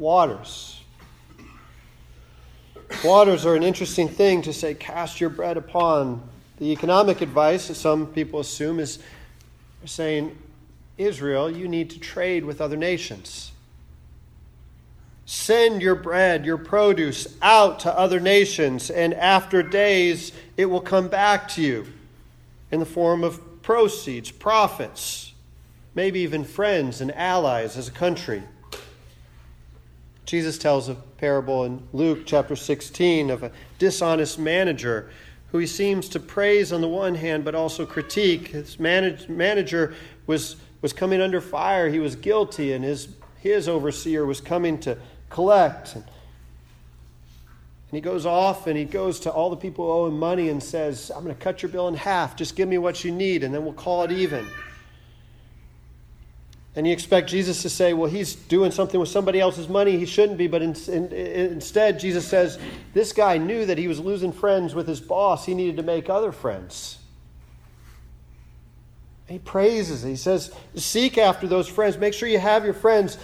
Waters 0.01 0.81
Waters 3.03 3.45
are 3.45 3.55
an 3.55 3.63
interesting 3.63 4.07
thing 4.07 4.41
to 4.43 4.53
say, 4.53 4.73
cast 4.73 5.21
your 5.21 5.29
bread 5.29 5.57
upon. 5.57 6.21
The 6.57 6.71
economic 6.71 7.21
advice 7.21 7.67
that 7.67 7.75
some 7.75 8.07
people 8.07 8.39
assume 8.39 8.79
is 8.79 8.99
saying, 9.85 10.37
Israel, 10.97 11.49
you 11.49 11.67
need 11.67 11.89
to 11.91 11.99
trade 11.99 12.45
with 12.45 12.61
other 12.61 12.77
nations. 12.77 13.51
Send 15.25 15.81
your 15.81 15.95
bread, 15.95 16.45
your 16.45 16.57
produce 16.57 17.27
out 17.41 17.79
to 17.81 17.97
other 17.97 18.19
nations, 18.19 18.91
and 18.91 19.13
after 19.13 19.63
days 19.63 20.31
it 20.57 20.65
will 20.65 20.81
come 20.81 21.07
back 21.07 21.47
to 21.49 21.61
you 21.61 21.87
in 22.71 22.79
the 22.79 22.85
form 22.85 23.23
of 23.23 23.61
proceeds, 23.63 24.29
profits, 24.29 25.33
maybe 25.95 26.19
even 26.19 26.43
friends 26.43 27.01
and 27.01 27.11
allies 27.15 27.77
as 27.77 27.87
a 27.87 27.91
country. 27.91 28.43
Jesus 30.25 30.57
tells 30.57 30.87
a 30.87 30.95
parable 30.95 31.65
in 31.65 31.87
Luke 31.93 32.25
chapter 32.25 32.55
16 32.55 33.29
of 33.29 33.43
a 33.43 33.51
dishonest 33.79 34.39
manager 34.39 35.09
who 35.51 35.57
he 35.57 35.67
seems 35.67 36.07
to 36.09 36.19
praise 36.19 36.71
on 36.71 36.81
the 36.81 36.87
one 36.87 37.15
hand 37.15 37.43
but 37.43 37.55
also 37.55 37.85
critique. 37.85 38.49
His 38.49 38.79
manage, 38.79 39.27
manager 39.27 39.93
was, 40.27 40.55
was 40.81 40.93
coming 40.93 41.21
under 41.21 41.41
fire, 41.41 41.89
he 41.89 41.99
was 41.99 42.15
guilty, 42.15 42.71
and 42.73 42.83
his, 42.83 43.09
his 43.39 43.67
overseer 43.67 44.25
was 44.25 44.39
coming 44.39 44.79
to 44.81 44.97
collect. 45.29 45.95
And, 45.95 46.03
and 46.03 47.97
he 47.97 48.01
goes 48.01 48.25
off 48.25 48.67
and 48.67 48.77
he 48.77 48.85
goes 48.85 49.19
to 49.21 49.31
all 49.31 49.49
the 49.49 49.57
people 49.57 49.85
who 49.85 49.91
owe 49.91 50.07
him 50.07 50.17
money 50.17 50.47
and 50.47 50.63
says, 50.63 51.11
I'm 51.13 51.23
going 51.23 51.35
to 51.35 51.41
cut 51.41 51.61
your 51.61 51.71
bill 51.71 51.89
in 51.89 51.95
half. 51.95 52.37
Just 52.37 52.55
give 52.55 52.69
me 52.69 52.77
what 52.77 53.03
you 53.03 53.11
need, 53.11 53.43
and 53.43 53.53
then 53.53 53.65
we'll 53.65 53.73
call 53.73 54.03
it 54.03 54.11
even. 54.11 54.47
And 56.75 56.87
you 56.87 56.93
expect 56.93 57.29
Jesus 57.29 57.61
to 57.63 57.69
say, 57.69 57.91
well, 57.91 58.09
he's 58.09 58.33
doing 58.33 58.71
something 58.71 58.97
with 58.97 59.09
somebody 59.09 59.41
else's 59.41 59.67
money. 59.67 59.97
He 59.97 60.05
shouldn't 60.05 60.37
be. 60.37 60.47
But 60.47 60.61
in, 60.61 60.73
in, 60.87 61.11
instead, 61.11 61.99
Jesus 61.99 62.25
says, 62.25 62.57
this 62.93 63.11
guy 63.11 63.37
knew 63.37 63.65
that 63.65 63.77
he 63.77 63.89
was 63.89 63.99
losing 63.99 64.31
friends 64.31 64.73
with 64.73 64.87
his 64.87 65.01
boss. 65.01 65.45
He 65.45 65.53
needed 65.53 65.77
to 65.77 65.83
make 65.83 66.09
other 66.09 66.31
friends. 66.31 66.97
He 69.27 69.39
praises. 69.39 70.01
He 70.01 70.15
says, 70.15 70.53
seek 70.75 71.17
after 71.17 71.45
those 71.45 71.67
friends. 71.67 71.97
Make 71.97 72.13
sure 72.13 72.29
you 72.29 72.39
have 72.39 72.63
your 72.63 72.73
friends. 72.73 73.17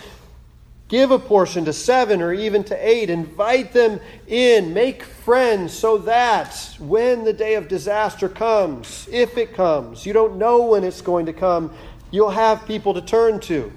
Give 0.90 1.12
a 1.12 1.20
portion 1.20 1.66
to 1.66 1.74
seven 1.74 2.22
or 2.22 2.34
even 2.34 2.64
to 2.66 2.76
eight. 2.76 3.10
Invite 3.10 3.74
them 3.74 4.00
in. 4.28 4.74
Make 4.74 5.04
friends 5.04 5.72
so 5.74 5.98
that 6.00 6.54
when 6.80 7.24
the 7.24 7.34
day 7.34 7.56
of 7.56 7.68
disaster 7.68 8.28
comes, 8.30 9.08
if 9.12 9.38
it 9.38 9.54
comes, 9.54 10.06
you 10.06 10.14
don't 10.14 10.38
know 10.38 10.66
when 10.66 10.86
it's 10.86 11.02
going 11.02 11.26
to 11.26 11.34
come, 11.34 11.74
you'll 12.12 12.30
have 12.30 12.66
people 12.66 12.94
to 12.94 13.02
turn 13.02 13.40
to. 13.42 13.72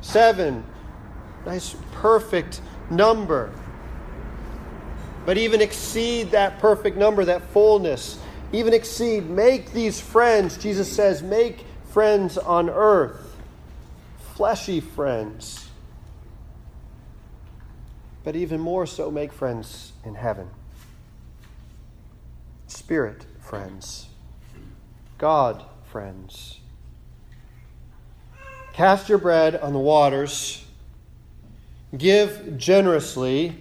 Seven, 0.00 0.64
nice, 1.46 1.76
perfect 1.92 2.60
number. 2.90 3.52
But 5.26 5.38
even 5.38 5.60
exceed 5.60 6.30
that 6.32 6.58
perfect 6.58 6.96
number, 6.96 7.24
that 7.24 7.42
fullness. 7.50 8.18
Even 8.52 8.74
exceed, 8.74 9.28
make 9.28 9.72
these 9.72 10.00
friends, 10.00 10.56
Jesus 10.58 10.94
says, 10.94 11.22
make 11.22 11.64
friends 11.90 12.36
on 12.36 12.68
earth, 12.68 13.36
fleshy 14.34 14.80
friends. 14.80 15.68
But 18.22 18.36
even 18.36 18.60
more 18.60 18.86
so, 18.86 19.10
make 19.10 19.32
friends 19.32 19.92
in 20.04 20.14
heaven. 20.14 20.48
Spirit 22.66 23.26
friends, 23.40 24.08
God 25.18 25.64
friends. 25.84 26.60
Cast 28.74 29.08
your 29.08 29.18
bread 29.18 29.54
on 29.54 29.72
the 29.72 29.78
waters. 29.78 30.64
Give 31.96 32.58
generously. 32.58 33.54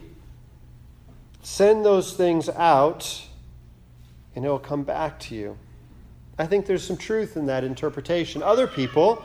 Send 1.43 1.85
those 1.85 2.13
things 2.13 2.49
out, 2.49 3.23
and 4.35 4.43
it 4.43 4.49
will 4.49 4.57
come 4.57 4.81
back 4.81 5.19
to 5.19 5.35
you. 5.35 5.55
I 6.39 6.47
think 6.47 6.65
there's 6.65 6.83
some 6.83 6.97
truth 6.97 7.37
in 7.37 7.45
that 7.45 7.63
interpretation. 7.63 8.41
Other 8.41 8.65
people, 8.65 9.23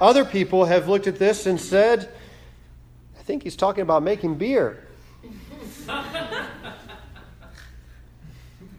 other 0.00 0.24
people 0.24 0.66
have 0.66 0.88
looked 0.88 1.08
at 1.08 1.18
this 1.18 1.46
and 1.46 1.60
said, 1.60 2.08
I 3.18 3.22
think 3.22 3.42
he's 3.42 3.56
talking 3.56 3.82
about 3.82 4.04
making 4.04 4.36
beer. 4.36 4.86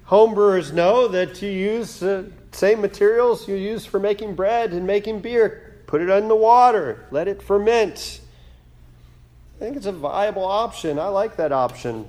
Homebrewers 0.07 0.71
know 0.71 1.09
that 1.09 1.41
you 1.41 1.49
use 1.49 1.99
the 1.99 2.31
same 2.53 2.79
materials 2.79 3.45
you 3.45 3.55
use 3.55 3.85
for 3.85 3.99
making 3.99 4.35
bread 4.35 4.71
and 4.71 4.87
making 4.87 5.19
beer 5.19 5.64
Put 5.87 6.01
it 6.01 6.09
in 6.09 6.27
the 6.27 6.35
water, 6.35 7.05
let 7.11 7.27
it 7.27 7.41
ferment. 7.41 8.21
I 9.55 9.59
think 9.59 9.77
it's 9.77 9.85
a 9.85 9.91
viable 9.91 10.43
option. 10.43 10.99
I 10.99 11.07
like 11.07 11.37
that 11.37 11.51
option. 11.51 12.07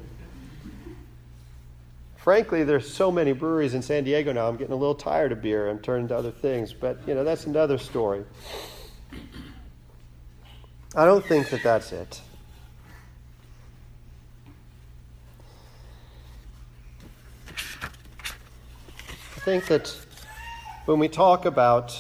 Frankly, 2.17 2.65
there's 2.65 2.93
so 2.93 3.13
many 3.13 3.31
breweries 3.33 3.75
in 3.75 3.83
San 3.83 4.03
Diego 4.03 4.33
now. 4.33 4.49
I'm 4.49 4.57
getting 4.57 4.73
a 4.73 4.77
little 4.77 4.97
tired 4.97 5.31
of 5.31 5.41
beer. 5.41 5.69
I'm 5.69 5.79
turning 5.79 6.09
to 6.09 6.17
other 6.17 6.33
things, 6.33 6.73
but 6.73 6.99
you 7.07 7.15
know 7.15 7.23
that's 7.23 7.47
another 7.47 7.79
story. 7.79 8.25
I 10.97 11.05
don't 11.05 11.25
think 11.25 11.51
that 11.51 11.63
that's 11.63 11.93
it. 11.93 12.21
I 19.37 19.41
think 19.45 19.67
that 19.67 19.97
when 20.87 20.99
we 20.99 21.07
talk 21.07 21.45
about 21.45 21.97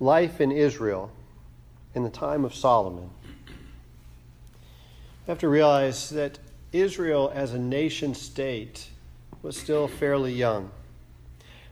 life 0.00 0.40
in 0.40 0.52
Israel 0.52 1.10
in 1.94 2.02
the 2.02 2.10
time 2.10 2.44
of 2.44 2.54
Solomon, 2.54 3.10
you 3.46 3.52
have 5.28 5.38
to 5.38 5.48
realize 5.48 6.10
that 6.10 6.38
Israel 6.72 7.32
as 7.34 7.52
a 7.52 7.58
nation 7.58 8.14
state 8.14 8.88
was 9.42 9.56
still 9.56 9.88
fairly 9.88 10.32
young. 10.32 10.70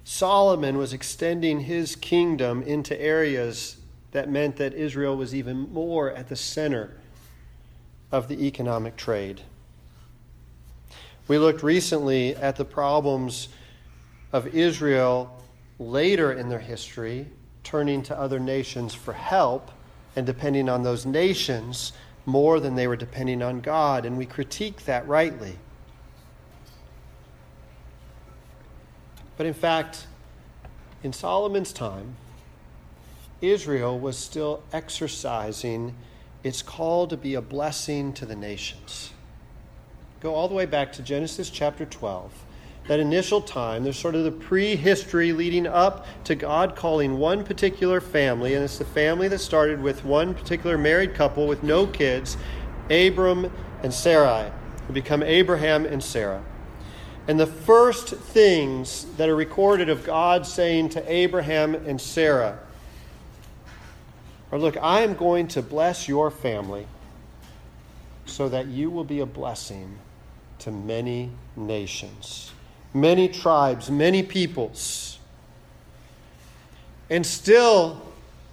Solomon 0.04 0.76
was 0.76 0.92
extending 0.92 1.60
his 1.60 1.96
kingdom 1.96 2.62
into 2.62 3.00
areas 3.00 3.76
that 4.12 4.30
meant 4.30 4.56
that 4.56 4.74
Israel 4.74 5.16
was 5.16 5.34
even 5.34 5.72
more 5.72 6.10
at 6.10 6.28
the 6.28 6.36
center 6.36 6.92
of 8.12 8.28
the 8.28 8.46
economic 8.46 8.96
trade. 8.96 9.40
We 11.26 11.38
looked 11.38 11.62
recently 11.62 12.36
at 12.36 12.56
the 12.56 12.64
problems 12.64 13.48
of 14.32 14.54
Israel 14.54 15.42
later 15.78 16.32
in 16.32 16.48
their 16.48 16.60
history, 16.60 17.26
turning 17.64 18.02
to 18.04 18.18
other 18.18 18.38
nations 18.38 18.94
for 18.94 19.12
help 19.12 19.70
and 20.14 20.24
depending 20.24 20.68
on 20.68 20.82
those 20.84 21.04
nations 21.04 21.92
more 22.26 22.60
than 22.60 22.74
they 22.74 22.86
were 22.86 22.96
depending 22.96 23.42
on 23.42 23.60
God, 23.60 24.06
and 24.06 24.16
we 24.16 24.26
critique 24.26 24.84
that 24.84 25.06
rightly. 25.08 25.58
But 29.36 29.46
in 29.46 29.54
fact, 29.54 30.06
in 31.02 31.12
Solomon's 31.12 31.72
time, 31.72 32.16
Israel 33.40 33.98
was 33.98 34.16
still 34.16 34.62
exercising 34.72 35.94
its 36.42 36.62
call 36.62 37.06
to 37.08 37.16
be 37.16 37.34
a 37.34 37.42
blessing 37.42 38.12
to 38.14 38.24
the 38.24 38.36
nations. 38.36 39.10
Go 40.20 40.34
all 40.34 40.48
the 40.48 40.54
way 40.54 40.66
back 40.66 40.92
to 40.92 41.02
Genesis 41.02 41.50
chapter 41.50 41.84
12. 41.84 42.43
That 42.86 43.00
initial 43.00 43.40
time, 43.40 43.82
there's 43.82 43.98
sort 43.98 44.14
of 44.14 44.24
the 44.24 44.30
prehistory 44.30 45.32
leading 45.32 45.66
up 45.66 46.06
to 46.24 46.34
God 46.34 46.76
calling 46.76 47.18
one 47.18 47.42
particular 47.42 48.00
family, 48.00 48.54
and 48.54 48.62
it's 48.62 48.78
the 48.78 48.84
family 48.84 49.26
that 49.28 49.38
started 49.38 49.80
with 49.80 50.04
one 50.04 50.34
particular 50.34 50.76
married 50.76 51.14
couple 51.14 51.46
with 51.46 51.62
no 51.62 51.86
kids, 51.86 52.36
Abram 52.90 53.50
and 53.82 53.92
Sarai, 53.92 54.50
who 54.86 54.92
become 54.92 55.22
Abraham 55.22 55.86
and 55.86 56.02
Sarah. 56.02 56.44
And 57.26 57.40
the 57.40 57.46
first 57.46 58.08
things 58.08 59.06
that 59.16 59.30
are 59.30 59.36
recorded 59.36 59.88
of 59.88 60.04
God 60.04 60.46
saying 60.46 60.90
to 60.90 61.12
Abraham 61.12 61.74
and 61.74 61.98
Sarah 61.98 62.58
are 64.52 64.58
Look, 64.58 64.76
I 64.76 65.00
am 65.00 65.14
going 65.14 65.48
to 65.48 65.62
bless 65.62 66.06
your 66.06 66.30
family 66.30 66.86
so 68.26 68.48
that 68.48 68.66
you 68.66 68.90
will 68.90 69.04
be 69.04 69.20
a 69.20 69.26
blessing 69.26 69.98
to 70.60 70.70
many 70.70 71.30
nations, 71.56 72.52
many 72.94 73.28
tribes, 73.28 73.90
many 73.90 74.22
peoples. 74.22 75.18
And 77.10 77.26
still, 77.26 78.00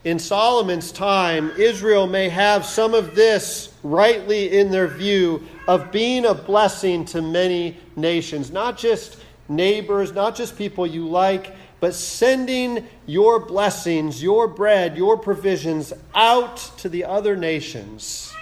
in 0.03 0.17
Solomon's 0.19 0.91
time, 0.91 1.51
Israel 1.51 2.07
may 2.07 2.27
have 2.27 2.65
some 2.65 2.93
of 2.93 3.15
this 3.15 3.73
rightly 3.83 4.57
in 4.57 4.71
their 4.71 4.87
view 4.87 5.47
of 5.67 5.91
being 5.91 6.25
a 6.25 6.33
blessing 6.33 7.05
to 7.05 7.21
many 7.21 7.77
nations, 7.95 8.51
not 8.51 8.77
just 8.77 9.17
neighbors, 9.47 10.11
not 10.11 10.35
just 10.35 10.57
people 10.57 10.87
you 10.87 11.07
like, 11.07 11.55
but 11.79 11.93
sending 11.93 12.87
your 13.05 13.39
blessings, 13.39 14.21
your 14.21 14.47
bread, 14.47 14.97
your 14.97 15.17
provisions 15.17 15.93
out 16.13 16.57
to 16.77 16.89
the 16.89 17.03
other 17.03 17.35
nations. 17.35 18.33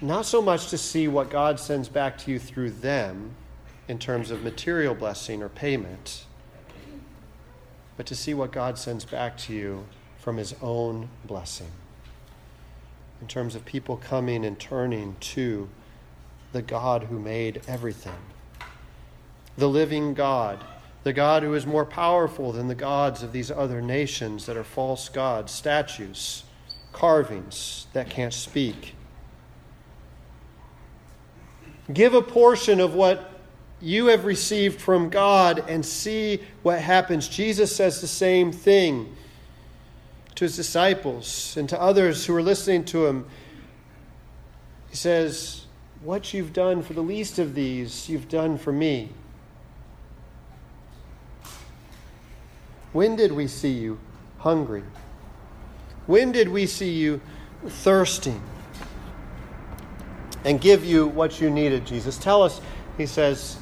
Not 0.00 0.26
so 0.26 0.42
much 0.42 0.68
to 0.68 0.78
see 0.78 1.08
what 1.08 1.30
God 1.30 1.58
sends 1.58 1.88
back 1.88 2.18
to 2.18 2.30
you 2.30 2.38
through 2.38 2.70
them 2.70 3.34
in 3.88 3.98
terms 3.98 4.30
of 4.30 4.42
material 4.42 4.94
blessing 4.94 5.42
or 5.42 5.48
payment 5.48 6.26
but 7.96 8.06
to 8.06 8.14
see 8.14 8.34
what 8.34 8.52
God 8.52 8.78
sends 8.78 9.04
back 9.04 9.36
to 9.38 9.52
you 9.52 9.86
from 10.18 10.36
His 10.36 10.54
own 10.60 11.08
blessing. 11.24 11.70
In 13.20 13.28
terms 13.28 13.54
of 13.54 13.64
people 13.64 13.96
coming 13.96 14.44
and 14.44 14.58
turning 14.58 15.16
to 15.20 15.68
the 16.52 16.62
God 16.62 17.04
who 17.04 17.18
made 17.18 17.62
everything, 17.66 18.12
the 19.56 19.68
living 19.68 20.14
God, 20.14 20.64
the 21.04 21.12
God 21.12 21.42
who 21.42 21.54
is 21.54 21.66
more 21.66 21.84
powerful 21.84 22.52
than 22.52 22.68
the 22.68 22.74
gods 22.74 23.22
of 23.22 23.32
these 23.32 23.50
other 23.50 23.80
nations 23.80 24.46
that 24.46 24.56
are 24.56 24.64
false 24.64 25.08
gods, 25.08 25.52
statues, 25.52 26.44
carvings 26.92 27.86
that 27.92 28.10
can't 28.10 28.34
speak. 28.34 28.94
Give 31.92 32.14
a 32.14 32.22
portion 32.22 32.80
of 32.80 32.94
what 32.94 33.30
you 33.80 34.06
have 34.06 34.24
received 34.24 34.80
from 34.80 35.10
God 35.10 35.64
and 35.68 35.84
see 35.84 36.40
what 36.62 36.80
happens. 36.80 37.28
Jesus 37.28 37.74
says 37.74 38.00
the 38.00 38.06
same 38.06 38.50
thing 38.50 39.14
to 40.36 40.44
his 40.44 40.56
disciples 40.56 41.56
and 41.56 41.68
to 41.68 41.80
others 41.80 42.24
who 42.24 42.34
are 42.34 42.42
listening 42.42 42.84
to 42.86 43.06
him. 43.06 43.26
He 44.88 44.96
says, 44.96 45.66
What 46.02 46.32
you've 46.32 46.52
done 46.52 46.82
for 46.82 46.94
the 46.94 47.02
least 47.02 47.38
of 47.38 47.54
these, 47.54 48.08
you've 48.08 48.28
done 48.28 48.56
for 48.56 48.72
me. 48.72 49.10
When 52.92 53.16
did 53.16 53.32
we 53.32 53.48
see 53.48 53.72
you 53.72 53.98
hungry? 54.38 54.84
When 56.06 56.32
did 56.32 56.48
we 56.48 56.66
see 56.66 56.92
you 56.92 57.20
thirsting? 57.66 58.40
And 60.44 60.60
give 60.60 60.84
you 60.84 61.06
what 61.06 61.40
you 61.40 61.48
needed, 61.48 61.86
Jesus. 61.86 62.18
Tell 62.18 62.42
us, 62.42 62.60
he 62.98 63.06
says, 63.06 63.56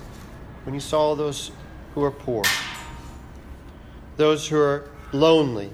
when 0.65 0.75
you 0.75 0.81
saw 0.81 1.15
those 1.15 1.53
who 1.95 2.03
are 2.03 2.11
poor, 2.11 2.43
those 4.17 4.49
who 4.49 4.59
are 4.59 4.91
lonely. 5.13 5.71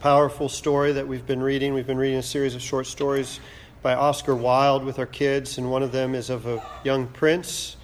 Powerful 0.00 0.48
story 0.48 0.92
that 0.92 1.06
we've 1.06 1.26
been 1.26 1.42
reading. 1.42 1.74
We've 1.74 1.86
been 1.86 1.98
reading 1.98 2.18
a 2.18 2.22
series 2.22 2.54
of 2.54 2.62
short 2.62 2.86
stories 2.86 3.38
by 3.82 3.94
Oscar 3.94 4.34
Wilde 4.34 4.84
with 4.84 4.98
our 4.98 5.06
kids, 5.06 5.58
and 5.58 5.70
one 5.70 5.82
of 5.82 5.92
them 5.92 6.14
is 6.14 6.30
of 6.30 6.46
a 6.46 6.66
young 6.82 7.06
prince 7.06 7.76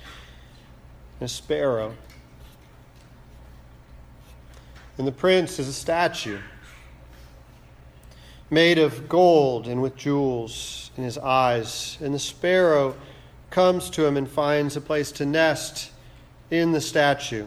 and 1.20 1.26
a 1.26 1.28
sparrow. 1.28 1.94
And 4.96 5.06
the 5.06 5.12
prince 5.12 5.59
is 5.59 5.68
a 5.68 5.74
statue 5.74 6.38
made 8.50 8.78
of 8.78 9.09
gold 9.09 9.66
and 9.66 9.82
with 9.82 9.96
jewels 9.96 10.90
in 10.96 11.04
his 11.04 11.18
eyes, 11.18 11.98
and 12.00 12.14
the 12.14 12.18
sparrow 12.18 12.94
comes 13.50 13.90
to 13.90 14.04
him 14.04 14.16
and 14.16 14.28
finds 14.28 14.76
a 14.76 14.80
place 14.80 15.11
to 15.12 15.26
nest 15.26 15.90
in 16.50 16.72
the 16.72 16.80
statue. 16.80 17.46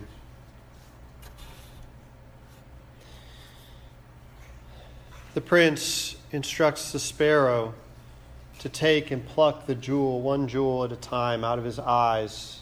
The 5.34 5.42
prince 5.42 6.16
instructs 6.32 6.92
the 6.92 7.00
sparrow 7.00 7.74
to 8.60 8.68
take 8.68 9.12
and 9.12 9.26
pluck 9.26 9.68
the 9.68 9.76
jewel, 9.76 10.22
one 10.22 10.48
jewel 10.48 10.84
at 10.84 10.92
a 10.92 10.98
time, 10.98 11.44
out 11.44 11.58
of 11.58 11.66
his 11.66 11.80
eyes 11.80 12.60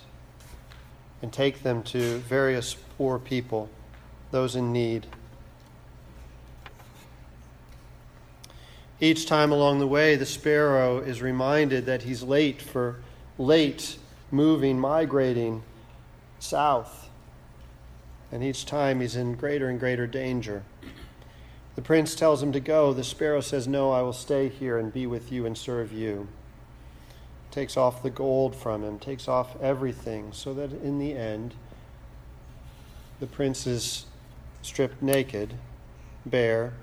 and 1.22 1.34
take 1.34 1.64
them 1.64 1.82
to 1.84 2.18
various 2.20 2.76
poor 2.98 3.18
people, 3.18 3.70
those 4.32 4.56
in 4.56 4.72
need. 4.72 5.08
Each 9.00 9.28
time 9.28 9.52
along 9.52 9.80
the 9.80 9.88
way, 9.88 10.16
the 10.16 10.26
sparrow 10.26 10.98
is 10.98 11.22
reminded 11.22 11.86
that 11.86 12.04
he's 12.04 12.24
late 12.24 12.62
for 12.62 12.98
late 13.38 13.98
moving, 14.32 14.80
migrating 14.80 15.64
south. 16.40 17.10
And 18.32 18.44
each 18.44 18.66
time 18.66 19.02
he's 19.02 19.16
in 19.16 19.36
greater 19.36 19.70
and 19.70 19.80
greater 19.80 20.08
danger. 20.08 20.64
The 21.76 21.82
prince 21.84 22.16
tells 22.16 22.42
him 22.42 22.52
to 22.54 22.60
go. 22.60 22.92
The 22.92 23.04
sparrow 23.04 23.40
says, 23.40 23.68
No, 23.68 23.92
I 23.92 24.02
will 24.02 24.14
stay 24.14 24.50
here 24.50 24.80
and 24.80 24.92
be 24.92 25.06
with 25.06 25.32
you 25.32 25.46
and 25.46 25.56
serve 25.56 25.94
you. 25.94 26.28
Takes 27.52 27.78
off 27.78 28.02
the 28.02 28.10
gold 28.10 28.56
from 28.56 28.84
him, 28.84 28.98
takes 28.98 29.28
off 29.28 29.60
everything, 29.62 30.34
so 30.34 30.56
that 30.56 30.72
in 30.72 30.98
the 30.98 31.16
end, 31.16 31.54
the 33.20 33.28
prince 33.28 33.68
is 33.68 34.06
stripped 34.64 35.02
naked, 35.04 35.54
bare, 36.26 36.74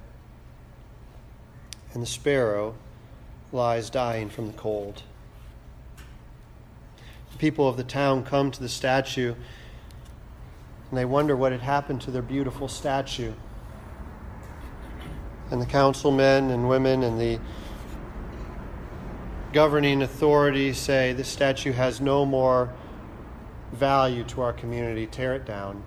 and 1.94 2.02
the 2.02 2.06
sparrow 2.06 2.74
lies 3.52 3.88
dying 3.88 4.28
from 4.28 4.48
the 4.48 4.52
cold 4.52 5.02
The 7.32 7.38
people 7.38 7.66
of 7.66 7.76
the 7.76 7.84
town 7.84 8.24
come 8.24 8.50
to 8.50 8.60
the 8.60 8.68
statue 8.68 9.34
and 10.94 10.98
they 11.00 11.04
wonder 11.04 11.34
what 11.34 11.50
had 11.50 11.62
happened 11.62 12.00
to 12.02 12.12
their 12.12 12.22
beautiful 12.22 12.68
statue. 12.68 13.32
And 15.50 15.60
the 15.60 15.66
councilmen 15.66 16.50
and 16.50 16.68
women 16.68 17.02
and 17.02 17.20
the 17.20 17.40
governing 19.52 20.02
authorities 20.02 20.78
say 20.78 21.12
this 21.12 21.28
statue 21.28 21.72
has 21.72 22.00
no 22.00 22.24
more 22.24 22.72
value 23.72 24.22
to 24.22 24.42
our 24.42 24.52
community. 24.52 25.08
Tear 25.08 25.34
it 25.34 25.44
down 25.44 25.82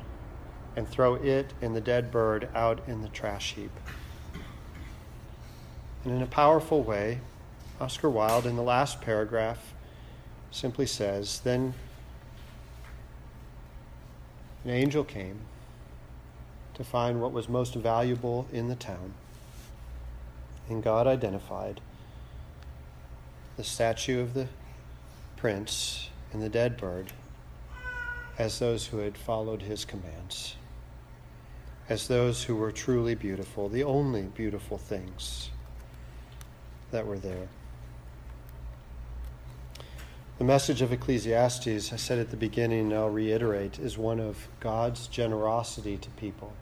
and 0.75 0.85
throw 0.85 1.15
it 1.15 1.53
and 1.61 1.73
the 1.73 1.79
dead 1.79 2.11
bird 2.11 2.49
out 2.53 2.81
in 2.85 3.01
the 3.01 3.07
trash 3.07 3.53
heap. 3.53 3.71
And 6.03 6.13
in 6.13 6.21
a 6.21 6.27
powerful 6.27 6.83
way, 6.83 7.19
Oscar 7.79 8.09
Wilde, 8.09 8.45
in 8.45 8.55
the 8.55 8.63
last 8.63 9.01
paragraph, 9.01 9.73
simply 10.51 10.85
says, 10.85 11.41
Then 11.41 11.73
an 14.63 14.71
angel 14.71 15.03
came 15.03 15.39
to 16.73 16.83
find 16.83 17.21
what 17.21 17.31
was 17.31 17.49
most 17.49 17.75
valuable 17.75 18.47
in 18.51 18.67
the 18.67 18.75
town. 18.75 19.13
And 20.69 20.83
God 20.83 21.07
identified 21.07 21.81
the 23.55 23.63
statue 23.63 24.21
of 24.21 24.33
the 24.33 24.47
prince 25.35 26.09
and 26.31 26.41
the 26.41 26.49
dead 26.49 26.77
bird 26.77 27.13
as 28.37 28.59
those 28.59 28.87
who 28.87 28.99
had 28.99 29.17
followed 29.17 29.63
his 29.63 29.85
commands, 29.85 30.55
as 31.89 32.07
those 32.07 32.43
who 32.43 32.55
were 32.55 32.71
truly 32.71 33.15
beautiful, 33.15 33.69
the 33.69 33.83
only 33.83 34.23
beautiful 34.23 34.77
things 34.77 35.49
that 36.91 37.05
were 37.05 37.19
there. 37.19 37.47
The 40.37 40.43
message 40.43 40.83
of 40.83 40.93
Ecclesiastes, 40.93 41.91
I 41.91 41.95
said 41.95 42.19
at 42.19 42.29
the 42.29 42.37
beginning, 42.37 42.91
and 42.91 42.93
I'll 42.93 43.09
reiterate, 43.09 43.79
is 43.79 43.97
one 43.97 44.19
of 44.19 44.47
God's 44.59 45.07
generosity 45.07 45.97
to 45.97 46.09
people. 46.11 46.53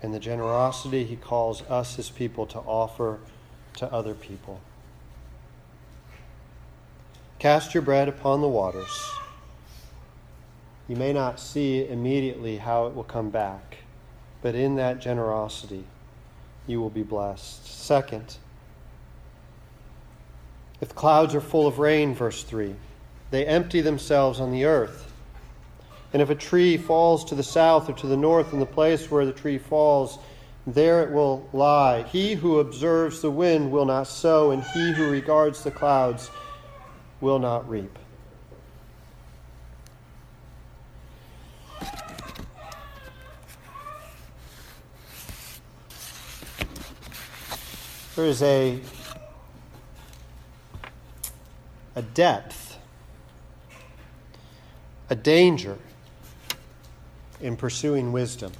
And 0.00 0.14
the 0.14 0.18
generosity 0.18 1.04
he 1.04 1.16
calls 1.16 1.62
us 1.62 1.98
as 1.98 2.08
people 2.08 2.46
to 2.46 2.58
offer 2.60 3.18
to 3.76 3.92
other 3.92 4.14
people. 4.14 4.60
Cast 7.38 7.74
your 7.74 7.82
bread 7.82 8.08
upon 8.08 8.40
the 8.40 8.48
waters. 8.48 9.10
You 10.88 10.96
may 10.96 11.12
not 11.12 11.38
see 11.38 11.86
immediately 11.86 12.56
how 12.56 12.86
it 12.86 12.94
will 12.94 13.04
come 13.04 13.28
back, 13.28 13.78
but 14.40 14.54
in 14.54 14.76
that 14.76 15.00
generosity, 15.00 15.84
you 16.66 16.80
will 16.80 16.90
be 16.90 17.02
blessed. 17.02 17.66
Second, 17.66 18.38
if 20.84 20.94
clouds 20.94 21.34
are 21.34 21.40
full 21.40 21.66
of 21.66 21.78
rain, 21.78 22.14
verse 22.14 22.42
3, 22.42 22.74
they 23.30 23.46
empty 23.46 23.80
themselves 23.80 24.38
on 24.38 24.52
the 24.52 24.66
earth. 24.66 25.10
And 26.12 26.20
if 26.20 26.28
a 26.28 26.34
tree 26.34 26.76
falls 26.76 27.24
to 27.24 27.34
the 27.34 27.42
south 27.42 27.88
or 27.88 27.94
to 27.94 28.06
the 28.06 28.18
north 28.18 28.52
in 28.52 28.60
the 28.60 28.66
place 28.66 29.10
where 29.10 29.24
the 29.24 29.32
tree 29.32 29.56
falls, 29.56 30.18
there 30.66 31.02
it 31.02 31.10
will 31.10 31.48
lie. 31.54 32.02
He 32.02 32.34
who 32.34 32.58
observes 32.58 33.22
the 33.22 33.30
wind 33.30 33.72
will 33.72 33.86
not 33.86 34.08
sow, 34.08 34.50
and 34.50 34.62
he 34.62 34.92
who 34.92 35.08
regards 35.08 35.64
the 35.64 35.70
clouds 35.70 36.30
will 37.22 37.38
not 37.38 37.66
reap. 37.66 37.98
There 48.16 48.26
is 48.26 48.42
a 48.42 48.78
a 51.96 52.02
depth, 52.02 52.78
a 55.10 55.14
danger 55.14 55.78
in 57.40 57.56
pursuing 57.56 58.12
wisdom. 58.12 58.52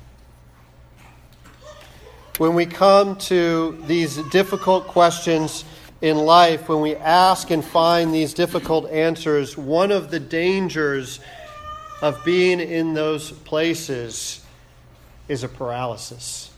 When 2.38 2.54
we 2.54 2.66
come 2.66 3.16
to 3.16 3.80
these 3.86 4.16
difficult 4.30 4.86
questions 4.86 5.64
in 6.00 6.18
life, 6.18 6.68
when 6.68 6.80
we 6.80 6.96
ask 6.96 7.50
and 7.50 7.64
find 7.64 8.12
these 8.12 8.34
difficult 8.34 8.90
answers, 8.90 9.56
one 9.56 9.90
of 9.90 10.10
the 10.10 10.20
dangers 10.20 11.20
of 12.02 12.22
being 12.24 12.60
in 12.60 12.92
those 12.92 13.30
places 13.30 14.44
is 15.28 15.44
a 15.44 15.48
paralysis. 15.48 16.50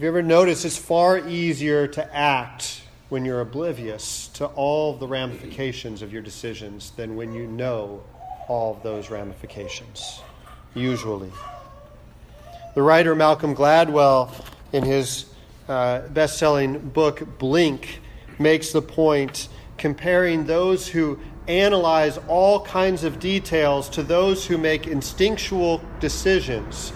Have 0.00 0.04
you 0.04 0.08
ever 0.08 0.22
noticed 0.22 0.64
it's 0.64 0.78
far 0.78 1.18
easier 1.28 1.86
to 1.88 2.16
act 2.16 2.80
when 3.10 3.26
you're 3.26 3.42
oblivious 3.42 4.28
to 4.28 4.46
all 4.46 4.94
the 4.94 5.06
ramifications 5.06 6.00
of 6.00 6.10
your 6.10 6.22
decisions 6.22 6.92
than 6.92 7.16
when 7.16 7.34
you 7.34 7.46
know 7.46 8.02
all 8.48 8.74
of 8.74 8.82
those 8.82 9.10
ramifications? 9.10 10.22
Usually. 10.74 11.30
The 12.74 12.80
writer 12.80 13.14
Malcolm 13.14 13.54
Gladwell, 13.54 14.32
in 14.72 14.84
his 14.84 15.26
uh, 15.68 16.08
best 16.08 16.38
selling 16.38 16.78
book 16.78 17.38
Blink, 17.38 18.00
makes 18.38 18.72
the 18.72 18.80
point 18.80 19.50
comparing 19.76 20.46
those 20.46 20.88
who 20.88 21.20
analyze 21.46 22.16
all 22.26 22.64
kinds 22.64 23.04
of 23.04 23.20
details 23.20 23.90
to 23.90 24.02
those 24.02 24.46
who 24.46 24.56
make 24.56 24.86
instinctual 24.86 25.82
decisions 26.00 26.94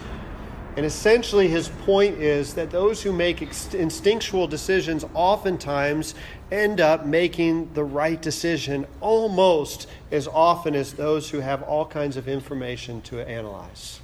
and 0.76 0.84
essentially, 0.84 1.46
his 1.46 1.68
point 1.68 2.18
is 2.18 2.54
that 2.54 2.70
those 2.70 3.00
who 3.00 3.12
make 3.12 3.42
instinctual 3.42 4.48
decisions 4.48 5.04
oftentimes 5.14 6.16
end 6.50 6.80
up 6.80 7.06
making 7.06 7.72
the 7.74 7.84
right 7.84 8.20
decision 8.20 8.84
almost 9.00 9.87
as 10.10 10.26
often 10.26 10.74
as 10.74 10.92
those 10.92 11.30
who 11.30 11.38
have 11.38 11.62
all 11.62 11.87
kinds 11.87 12.16
of 12.16 12.26
information 12.26 13.00
to 13.02 13.20
analyze. 13.20 14.00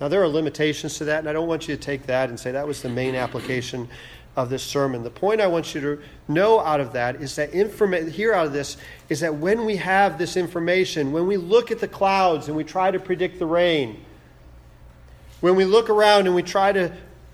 Now, 0.00 0.06
there 0.06 0.22
are 0.22 0.28
limitations 0.28 0.96
to 0.98 1.04
that, 1.06 1.18
and 1.18 1.28
I 1.28 1.32
don't 1.32 1.48
want 1.48 1.66
you 1.66 1.74
to 1.74 1.82
take 1.82 2.06
that 2.06 2.28
and 2.28 2.38
say 2.38 2.52
that 2.52 2.66
was 2.66 2.80
the 2.80 2.88
main 2.88 3.16
application 3.16 3.88
of 4.36 4.50
this 4.50 4.62
sermon. 4.62 5.02
The 5.02 5.10
point 5.10 5.40
I 5.40 5.48
want 5.48 5.74
you 5.74 5.80
to 5.80 6.00
know 6.28 6.60
out 6.60 6.78
of 6.78 6.92
that 6.92 7.16
is 7.16 7.34
that 7.34 7.52
here 7.52 8.32
out 8.32 8.46
of 8.46 8.52
this 8.52 8.76
is 9.08 9.18
that 9.18 9.34
when 9.34 9.64
we 9.64 9.74
have 9.74 10.18
this 10.18 10.36
information, 10.36 11.10
when 11.10 11.26
we 11.26 11.36
look 11.36 11.72
at 11.72 11.80
the 11.80 11.88
clouds 11.88 12.46
and 12.46 12.56
we 12.56 12.62
try 12.62 12.92
to 12.92 13.00
predict 13.00 13.40
the 13.40 13.46
rain, 13.46 14.04
when 15.40 15.56
we 15.56 15.64
look 15.64 15.90
around 15.90 16.26
and 16.26 16.34
we 16.34 16.42
try 16.42 16.72
to 16.72 16.92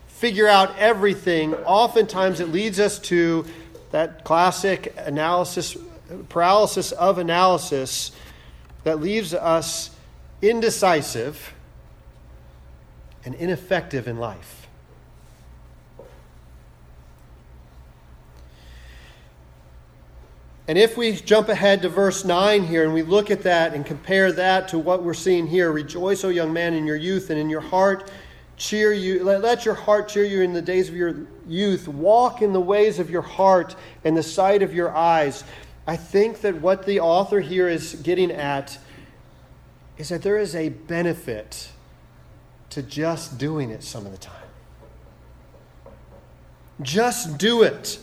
figure 0.09 0.49
out 0.49 0.77
everything, 0.79 1.55
oftentimes 1.55 2.41
it 2.41 2.49
leads 2.49 2.79
us 2.79 2.99
to 2.99 3.47
that 3.91 4.25
classic 4.25 4.95
analysis, 4.99 5.77
paralysis 6.29 6.93
of 6.93 7.19
analysis 7.19 8.13
that 8.85 9.01
leaves 9.01 9.33
us 9.33 9.91
indecisive 10.43 11.55
and 13.25 13.35
ineffective 13.35 14.07
in 14.07 14.19
life. 14.19 14.64
And 20.67 20.79
if 20.79 20.97
we 20.97 21.13
jump 21.13 21.51
ahead 21.51 21.83
to 21.83 21.91
verse 21.91 22.25
9 22.25 22.65
here 22.65 22.85
and 22.85 22.95
we 22.95 23.03
look 23.03 23.31
at 23.31 23.43
that 23.43 23.75
and 23.75 23.85
compare 23.85 24.33
that 24.33 24.69
to 24.69 24.79
what 24.79 25.03
we're 25.03 25.13
seeing 25.13 25.47
here 25.47 25.71
rejoice, 25.71 26.25
O 26.25 26.31
young 26.31 26.53
man, 26.53 26.73
in 26.73 26.87
your 26.87 26.97
youth, 26.97 27.29
and 27.29 27.39
in 27.39 27.51
your 27.51 27.61
heart 27.61 28.11
cheer 28.57 28.93
you. 28.93 29.23
Let, 29.25 29.43
let 29.43 29.65
your 29.65 29.75
heart 29.75 30.09
cheer 30.09 30.25
you 30.25 30.41
in 30.41 30.53
the 30.55 30.63
days 30.63 30.89
of 30.89 30.97
your 30.97 31.27
youth. 31.47 31.87
Walk 31.87 32.41
in 32.41 32.53
the 32.53 32.61
ways 32.61 32.99
of 32.99 33.11
your 33.11 33.23
heart 33.23 33.77
and 34.05 34.17
the 34.17 34.23
sight 34.23 34.63
of 34.63 34.73
your 34.73 34.95
eyes. 34.95 35.45
I 35.87 35.97
think 35.97 36.41
that 36.41 36.61
what 36.63 36.87
the 36.87 37.01
author 37.01 37.41
here 37.41 37.69
is 37.69 37.97
getting 37.97 38.31
at 38.31 38.79
is 39.99 40.09
that 40.09 40.23
there 40.23 40.39
is 40.39 40.55
a 40.55 40.71
benefit 40.71 41.69
to 42.71 42.83
just 42.83 43.37
doing 43.39 43.71
it 43.71 43.83
some 43.83 44.07
of 44.07 44.13
the 44.13 44.19
time. 44.19 44.35
Just 46.81 47.37
do 47.39 47.63
it. 47.63 47.99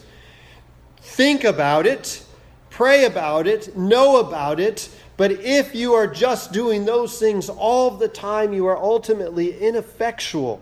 Think 0.98 1.44
about 1.44 1.88
it 1.88 2.24
pray 2.72 3.06
about 3.06 3.46
it, 3.46 3.78
know 3.78 4.20
about 4.20 4.60
it. 4.60 4.90
But 5.18 5.32
if 5.34 5.76
you 5.76 5.94
are 5.94 6.08
just 6.08 6.52
doing 6.52 6.86
those 6.86 7.20
things 7.20 7.48
all 7.48 7.92
the 7.92 8.08
time, 8.08 8.54
you 8.54 8.66
are 8.66 8.78
ultimately 8.78 9.56
ineffectual. 9.60 10.60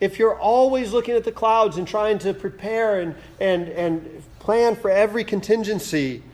If 0.00 0.18
you're 0.18 0.36
always 0.36 0.92
looking 0.92 1.14
at 1.14 1.22
the 1.22 1.30
clouds 1.30 1.76
and 1.76 1.86
trying 1.86 2.18
to 2.20 2.34
prepare 2.34 3.00
and, 3.00 3.14
and, 3.38 3.68
and 3.68 4.24
plan 4.40 4.74
for 4.74 4.90
every 4.90 5.22
contingency, 5.22 6.24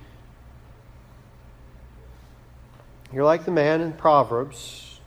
you're 3.13 3.25
like 3.25 3.45
the 3.45 3.51
man 3.51 3.83
in 3.83 3.93
Proverbs 3.93 5.01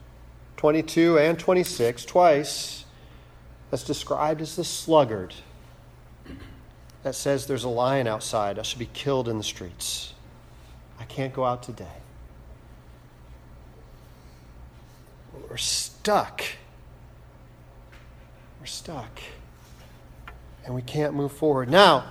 22 0.58 1.17
and 1.17 1.39
26, 1.39 2.06
twice, 2.06 2.86
that's 3.71 3.84
described 3.84 4.41
as 4.41 4.56
the 4.56 4.63
sluggard 4.63 5.34
that 7.04 7.16
says 7.16 7.48
there's 7.48 7.64
a 7.64 7.70
lion 7.70 8.08
outside. 8.08 8.60
I 8.60 8.62
should 8.62 8.80
be 8.80 8.90
killed 8.94 9.28
in 9.28 9.38
the 9.38 9.44
streets. 9.44 10.14
I 11.00 11.04
can't 11.06 11.34
go 11.34 11.44
out 11.44 11.64
today. 11.64 11.86
We're 15.50 15.58
stuck. 15.58 16.44
We're 18.60 18.68
stuck. 18.68 19.20
And 20.66 20.76
we 20.76 20.82
can't 20.82 21.14
move 21.14 21.32
forward. 21.32 21.70
Now, 21.70 22.06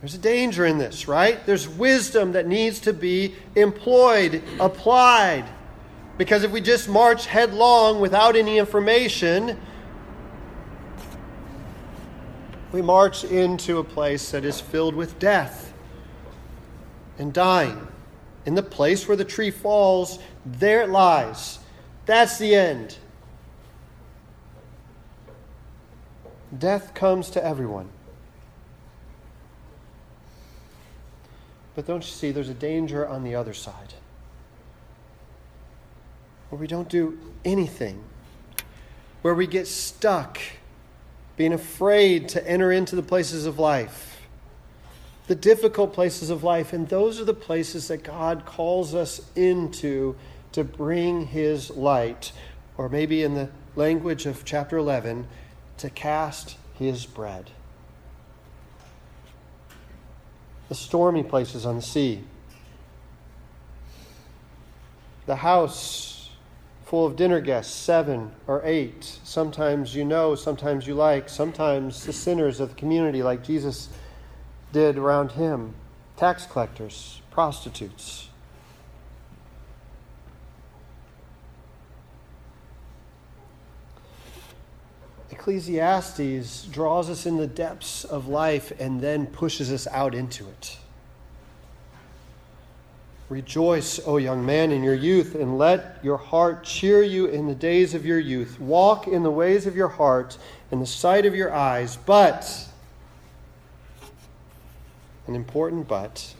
there's 0.00 0.14
a 0.14 0.18
danger 0.18 0.66
in 0.66 0.78
this, 0.78 1.08
right? 1.08 1.44
There's 1.46 1.66
wisdom 1.66 2.32
that 2.32 2.46
needs 2.46 2.80
to 2.80 2.92
be 2.92 3.34
employed, 3.54 4.42
applied. 4.60 5.46
Because 6.18 6.44
if 6.44 6.50
we 6.50 6.60
just 6.60 6.88
march 6.88 7.26
headlong 7.26 8.00
without 8.00 8.36
any 8.36 8.58
information, 8.58 9.58
we 12.76 12.82
march 12.82 13.24
into 13.24 13.78
a 13.78 13.84
place 13.84 14.32
that 14.32 14.44
is 14.44 14.60
filled 14.60 14.94
with 14.94 15.18
death 15.18 15.72
and 17.18 17.32
dying. 17.32 17.88
In 18.44 18.54
the 18.54 18.62
place 18.62 19.08
where 19.08 19.16
the 19.16 19.24
tree 19.24 19.50
falls, 19.50 20.18
there 20.44 20.82
it 20.82 20.90
lies. 20.90 21.58
That's 22.04 22.38
the 22.38 22.54
end. 22.54 22.98
Death 26.56 26.92
comes 26.92 27.30
to 27.30 27.42
everyone. 27.42 27.88
But 31.74 31.86
don't 31.86 32.04
you 32.04 32.10
see, 32.10 32.30
there's 32.30 32.50
a 32.50 32.54
danger 32.54 33.08
on 33.08 33.24
the 33.24 33.34
other 33.34 33.54
side 33.54 33.94
where 36.50 36.60
we 36.60 36.66
don't 36.66 36.90
do 36.90 37.18
anything, 37.42 38.04
where 39.22 39.34
we 39.34 39.46
get 39.46 39.66
stuck 39.66 40.38
being 41.36 41.52
afraid 41.52 42.28
to 42.30 42.48
enter 42.48 42.72
into 42.72 42.96
the 42.96 43.02
places 43.02 43.46
of 43.46 43.58
life, 43.58 44.26
the 45.26 45.34
difficult 45.34 45.92
places 45.92 46.30
of 46.30 46.42
life. 46.42 46.72
And 46.72 46.88
those 46.88 47.20
are 47.20 47.24
the 47.24 47.34
places 47.34 47.88
that 47.88 48.02
God 48.02 48.44
calls 48.46 48.94
us 48.94 49.20
into 49.34 50.16
to 50.52 50.64
bring 50.64 51.26
His 51.26 51.70
light, 51.70 52.32
or 52.78 52.88
maybe 52.88 53.22
in 53.22 53.34
the 53.34 53.50
language 53.74 54.24
of 54.24 54.44
chapter 54.44 54.78
11, 54.78 55.26
to 55.78 55.90
cast 55.90 56.56
His 56.78 57.04
bread. 57.04 57.50
The 60.68 60.74
stormy 60.74 61.22
places 61.22 61.66
on 61.66 61.76
the 61.76 61.82
sea, 61.82 62.24
the 65.26 65.36
house 65.36 66.15
full 66.86 67.04
of 67.04 67.16
dinner 67.16 67.40
guests, 67.40 67.74
seven 67.74 68.30
or 68.46 68.62
eight. 68.64 69.18
Sometimes 69.24 69.94
you 69.94 70.04
know, 70.04 70.36
sometimes 70.36 70.86
you 70.86 70.94
like, 70.94 71.28
sometimes 71.28 72.06
the 72.06 72.12
sinners 72.12 72.60
of 72.60 72.70
the 72.70 72.74
community, 72.76 73.24
like 73.24 73.42
Jesus 73.42 73.88
did 74.72 74.96
around 74.96 75.32
him, 75.32 75.74
tax 76.16 76.46
collectors, 76.46 77.20
prostitutes. 77.32 78.28
Ecclesiastes 85.28 86.66
draws 86.66 87.10
us 87.10 87.26
in 87.26 87.36
the 87.36 87.48
depths 87.48 88.04
of 88.04 88.28
life 88.28 88.72
and 88.78 89.00
then 89.00 89.26
pushes 89.26 89.72
us 89.72 89.88
out 89.88 90.14
into 90.14 90.46
it. 90.46 90.78
Rejoice, 93.28 93.98
O 94.06 94.18
young 94.18 94.46
man, 94.46 94.70
in 94.70 94.84
your 94.84 94.94
youth, 94.94 95.34
and 95.34 95.58
let 95.58 95.98
your 96.02 96.16
heart 96.16 96.62
cheer 96.62 97.02
you 97.02 97.26
in 97.26 97.48
the 97.48 97.54
days 97.54 97.92
of 97.92 98.06
your 98.06 98.20
youth. 98.20 98.60
Walk 98.60 99.08
in 99.08 99.24
the 99.24 99.30
ways 99.30 99.66
of 99.66 99.74
your 99.74 99.88
heart, 99.88 100.38
in 100.70 100.78
the 100.78 100.86
sight 100.86 101.26
of 101.26 101.34
your 101.34 101.52
eyes. 101.52 101.96
But, 101.96 102.68
an 105.26 105.34
important 105.34 105.88
but, 105.88 106.34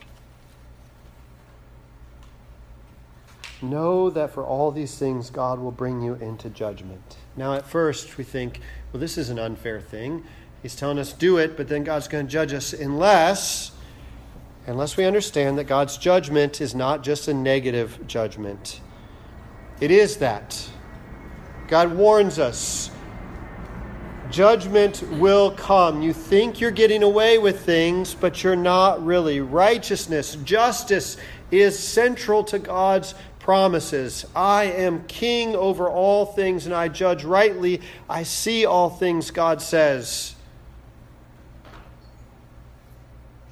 know 3.61 4.09
that 4.11 4.31
for 4.31 4.45
all 4.45 4.71
these 4.71 4.97
things 4.97 5.29
God 5.31 5.59
will 5.59 5.73
bring 5.73 6.03
you 6.03 6.15
into 6.15 6.49
judgment. 6.51 7.17
Now, 7.37 7.55
at 7.55 7.67
first, 7.67 8.17
we 8.17 8.23
think, 8.23 8.61
well, 8.93 9.01
this 9.01 9.19
is 9.19 9.29
an 9.29 9.41
unfair 9.41 9.81
thing. 9.81 10.25
He's 10.63 10.77
telling 10.77 11.01
us 11.01 11.13
do 11.13 11.39
it, 11.39 11.57
but 11.57 11.67
then 11.69 11.83
God's 11.83 12.07
going 12.07 12.27
to 12.27 12.33
judge 12.33 12.53
us 12.53 12.73
unless 12.73 13.73
unless 14.67 14.97
we 14.97 15.05
understand 15.05 15.59
that 15.59 15.65
God's 15.65 15.97
judgment 15.97 16.61
is 16.61 16.75
not 16.75 17.03
just 17.03 17.29
a 17.29 17.35
negative 17.35 18.07
judgment. 18.07 18.81
It 19.81 19.91
is 19.91 20.17
that. 20.19 20.69
God 21.69 21.95
warns 21.95 22.39
us 22.39 22.91
judgment 24.31 25.03
will 25.13 25.51
come. 25.53 26.03
You 26.03 26.13
think 26.13 26.61
you're 26.61 26.71
getting 26.71 27.03
away 27.03 27.39
with 27.39 27.61
things, 27.61 28.15
but 28.15 28.43
you're 28.43 28.57
not 28.57 29.05
really. 29.05 29.41
Righteousness, 29.41 30.37
justice 30.45 31.17
is 31.51 31.79
central 31.79 32.45
to 32.45 32.59
God's 32.59 33.15
promises. 33.39 34.27
I 34.35 34.65
am 34.65 35.05
king 35.05 35.55
over 35.55 35.89
all 35.89 36.27
things 36.27 36.67
and 36.67 36.75
I 36.75 36.89
judge 36.89 37.25
rightly. 37.25 37.81
I 38.09 38.25
see 38.25 38.67
all 38.67 38.91
things, 38.91 39.31
God 39.31 39.63
says. 39.63 40.36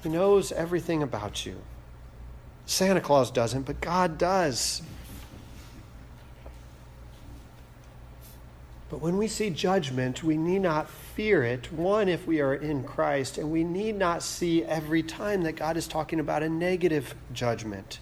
He 0.05 0.11
knows 0.11 0.51
everything 0.51 1.01
about 1.01 1.47
you. 1.47 1.55
Santa 2.67 3.01
Claus 3.01 3.31
doesn't, 3.31 3.63
but 3.63 3.81
God 3.81 4.19
does. 4.19 4.83
But 8.91 9.01
when 9.01 9.17
we 9.17 9.27
see 9.27 9.49
judgment, 9.49 10.23
we 10.23 10.37
need 10.37 10.59
not 10.59 10.91
fear 10.91 11.43
it. 11.43 11.73
One, 11.73 12.07
if 12.07 12.27
we 12.27 12.39
are 12.39 12.53
in 12.53 12.83
Christ, 12.83 13.39
and 13.39 13.51
we 13.51 13.63
need 13.63 13.95
not 13.95 14.21
see 14.21 14.63
every 14.63 15.01
time 15.01 15.41
that 15.41 15.53
God 15.55 15.75
is 15.75 15.87
talking 15.87 16.19
about 16.19 16.43
a 16.43 16.49
negative 16.49 17.15
judgment. 17.33 17.97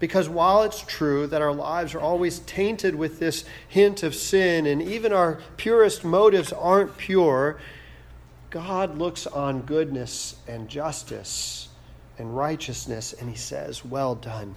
Because 0.00 0.28
while 0.28 0.64
it's 0.64 0.80
true 0.80 1.28
that 1.28 1.42
our 1.42 1.54
lives 1.54 1.94
are 1.94 2.00
always 2.00 2.40
tainted 2.40 2.96
with 2.96 3.20
this 3.20 3.44
hint 3.68 4.02
of 4.02 4.16
sin, 4.16 4.66
and 4.66 4.82
even 4.82 5.12
our 5.12 5.38
purest 5.56 6.04
motives 6.04 6.52
aren't 6.52 6.98
pure, 6.98 7.60
God 8.50 8.98
looks 8.98 9.26
on 9.26 9.62
goodness 9.62 10.36
and 10.46 10.68
justice 10.68 11.68
and 12.18 12.36
righteousness 12.36 13.12
and 13.12 13.28
he 13.28 13.36
says, 13.36 13.84
Well 13.84 14.14
done. 14.14 14.54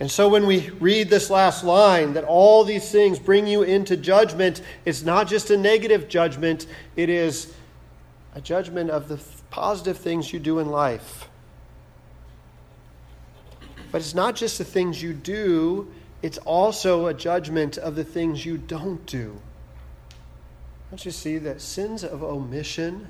And 0.00 0.10
so 0.10 0.28
when 0.28 0.46
we 0.46 0.70
read 0.80 1.10
this 1.10 1.30
last 1.30 1.62
line, 1.62 2.14
that 2.14 2.24
all 2.24 2.64
these 2.64 2.90
things 2.90 3.20
bring 3.20 3.46
you 3.46 3.62
into 3.62 3.96
judgment, 3.96 4.60
it's 4.84 5.04
not 5.04 5.28
just 5.28 5.50
a 5.50 5.56
negative 5.56 6.08
judgment, 6.08 6.66
it 6.96 7.08
is 7.08 7.54
a 8.34 8.40
judgment 8.40 8.90
of 8.90 9.06
the 9.06 9.20
positive 9.50 9.98
things 9.98 10.32
you 10.32 10.40
do 10.40 10.58
in 10.58 10.70
life. 10.70 11.28
But 13.92 14.00
it's 14.00 14.14
not 14.14 14.34
just 14.34 14.58
the 14.58 14.64
things 14.64 15.00
you 15.00 15.12
do, 15.12 15.92
it's 16.22 16.38
also 16.38 17.06
a 17.06 17.14
judgment 17.14 17.78
of 17.78 17.94
the 17.94 18.04
things 18.04 18.44
you 18.44 18.58
don't 18.58 19.06
do. 19.06 19.40
Don't 20.92 21.06
you 21.06 21.10
see 21.10 21.38
that 21.38 21.62
sins 21.62 22.04
of 22.04 22.22
omission, 22.22 23.08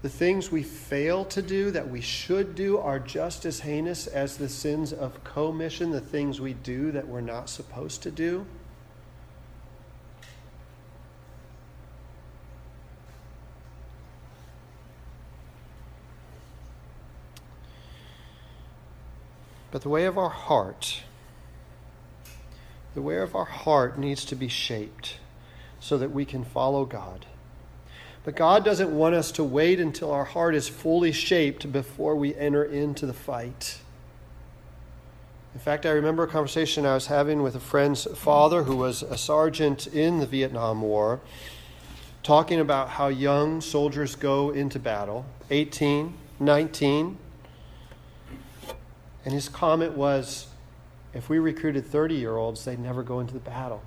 the 0.00 0.08
things 0.08 0.50
we 0.50 0.62
fail 0.62 1.26
to 1.26 1.42
do 1.42 1.70
that 1.70 1.90
we 1.90 2.00
should 2.00 2.54
do, 2.54 2.78
are 2.78 2.98
just 2.98 3.44
as 3.44 3.60
heinous 3.60 4.06
as 4.06 4.38
the 4.38 4.48
sins 4.48 4.94
of 4.94 5.22
commission, 5.22 5.90
the 5.90 6.00
things 6.00 6.40
we 6.40 6.54
do 6.54 6.90
that 6.92 7.06
we're 7.06 7.20
not 7.20 7.50
supposed 7.50 8.02
to 8.04 8.10
do? 8.10 8.46
But 19.70 19.82
the 19.82 19.90
way 19.90 20.06
of 20.06 20.16
our 20.16 20.30
heart, 20.30 21.02
the 22.94 23.02
way 23.02 23.18
of 23.18 23.34
our 23.34 23.44
heart 23.44 23.98
needs 23.98 24.24
to 24.24 24.34
be 24.34 24.48
shaped 24.48 25.18
so 25.80 25.98
that 25.98 26.10
we 26.10 26.24
can 26.24 26.44
follow 26.44 26.84
God. 26.84 27.26
But 28.24 28.34
God 28.34 28.64
doesn't 28.64 28.90
want 28.90 29.14
us 29.14 29.30
to 29.32 29.44
wait 29.44 29.78
until 29.78 30.10
our 30.10 30.24
heart 30.24 30.54
is 30.54 30.68
fully 30.68 31.12
shaped 31.12 31.70
before 31.70 32.16
we 32.16 32.34
enter 32.34 32.64
into 32.64 33.06
the 33.06 33.12
fight. 33.12 33.78
In 35.54 35.60
fact, 35.60 35.86
I 35.86 35.90
remember 35.90 36.24
a 36.24 36.26
conversation 36.26 36.84
I 36.84 36.94
was 36.94 37.06
having 37.06 37.42
with 37.42 37.54
a 37.54 37.60
friend's 37.60 38.04
father 38.18 38.64
who 38.64 38.76
was 38.76 39.02
a 39.02 39.16
sergeant 39.16 39.86
in 39.86 40.18
the 40.18 40.26
Vietnam 40.26 40.82
War, 40.82 41.20
talking 42.22 42.60
about 42.60 42.90
how 42.90 43.08
young 43.08 43.60
soldiers 43.60 44.16
go 44.16 44.50
into 44.50 44.78
battle 44.78 45.24
18, 45.50 46.12
19. 46.40 47.16
And 49.24 49.32
his 49.32 49.48
comment 49.48 49.92
was 49.92 50.48
if 51.14 51.28
we 51.28 51.38
recruited 51.38 51.86
30 51.86 52.16
year 52.16 52.36
olds, 52.36 52.64
they'd 52.64 52.78
never 52.78 53.02
go 53.02 53.20
into 53.20 53.32
the 53.32 53.40
battle. 53.40 53.82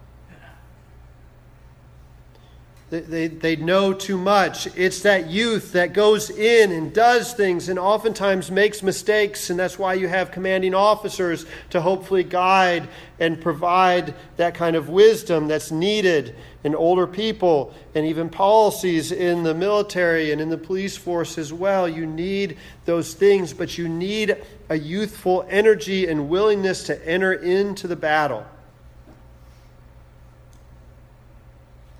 They, 2.89 3.28
they, 3.28 3.56
know 3.56 3.93
too 3.93 4.17
much. 4.17 4.65
It's 4.75 5.04
that 5.04 5.30
youth 5.30 5.73
that 5.73 5.93
goes 5.93 6.32
in 6.32 6.71
and 6.71 6.91
does 6.91 7.34
things 7.34 7.69
and 7.69 7.78
oftentimes 7.78 8.49
makes 8.49 8.82
mistakes, 8.82 9.52
and 9.52 9.60
that's 9.60 9.78
why 9.78 9.93
you 9.93 10.08
have 10.08 10.32
commanding 10.32 10.73
officers 10.73 11.45
to 11.69 11.82
hopefully 11.82 12.23
guide 12.23 12.89
and 13.19 13.39
provide 13.39 14.15
that 14.38 14.56
kind 14.56 14.75
of 14.75 14.89
wisdom 14.89 15.47
that's 15.47 15.71
needed 15.71 16.36
in 16.63 16.73
older 16.73 17.06
people 17.06 17.75
and 17.93 18.08
even 18.08 18.28
policies 18.28 19.12
in 19.12 19.43
the 19.43 19.54
military 19.54 20.32
and 20.32 20.41
in 20.41 20.49
the 20.49 20.58
police 20.58 20.97
force 20.97 21.38
as 21.38 21.54
well. 21.54 21.88
You 21.88 22.08
need 22.08 22.58
those 22.86 23.13
things, 23.13 23.54
but 23.54 23.78
you 23.78 23.88
need 23.88 24.36
a 24.69 24.75
youthful 24.75 25.45
energy 25.47 26.08
and 26.08 26.28
willingness 26.28 26.86
to 26.86 27.08
enter 27.08 27.34
into 27.34 27.88
the 27.88 27.95
battle. 27.95 28.47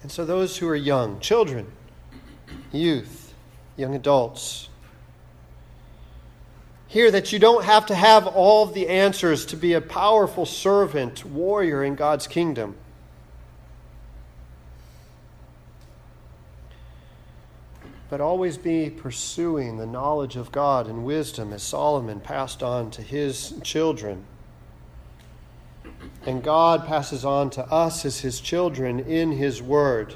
And 0.02 0.12
so, 0.12 0.26
those 0.26 0.58
who 0.58 0.68
are 0.68 0.76
young, 0.76 1.20
children, 1.20 1.68
youth, 2.72 3.34
young 3.76 3.96
adults, 3.96 4.70
hear 6.88 7.12
that 7.12 7.34
you 7.34 7.40
don't 7.40 7.66
have 7.66 7.86
to 7.88 7.96
have 7.96 8.26
all 8.26 8.64
of 8.64 8.74
the 8.74 8.88
answers 8.88 9.46
to 9.48 9.58
be 9.58 9.74
a 9.74 9.82
powerful 9.82 10.46
servant, 10.46 11.26
warrior 11.26 11.84
in 11.84 11.96
God's 11.96 12.28
kingdom. 12.28 12.76
But 18.10 18.22
always 18.22 18.58
be 18.58 18.90
pursuing 18.90 19.78
the 19.78 19.86
knowledge 19.86 20.36
of 20.36 20.52
God 20.52 20.88
and 20.88 21.06
wisdom 21.06 21.54
as 21.54 21.62
Solomon 21.62 22.20
passed 22.20 22.64
on 22.64 22.90
to 22.92 23.04
his 23.04 23.54
children 23.64 24.26
and 26.26 26.44
God 26.44 26.86
passes 26.86 27.26
on 27.26 27.50
to 27.52 27.66
us 27.66 28.06
as 28.06 28.20
His 28.20 28.40
children 28.40 29.00
in 29.00 29.32
His 29.32 29.62
Word. 29.62 30.16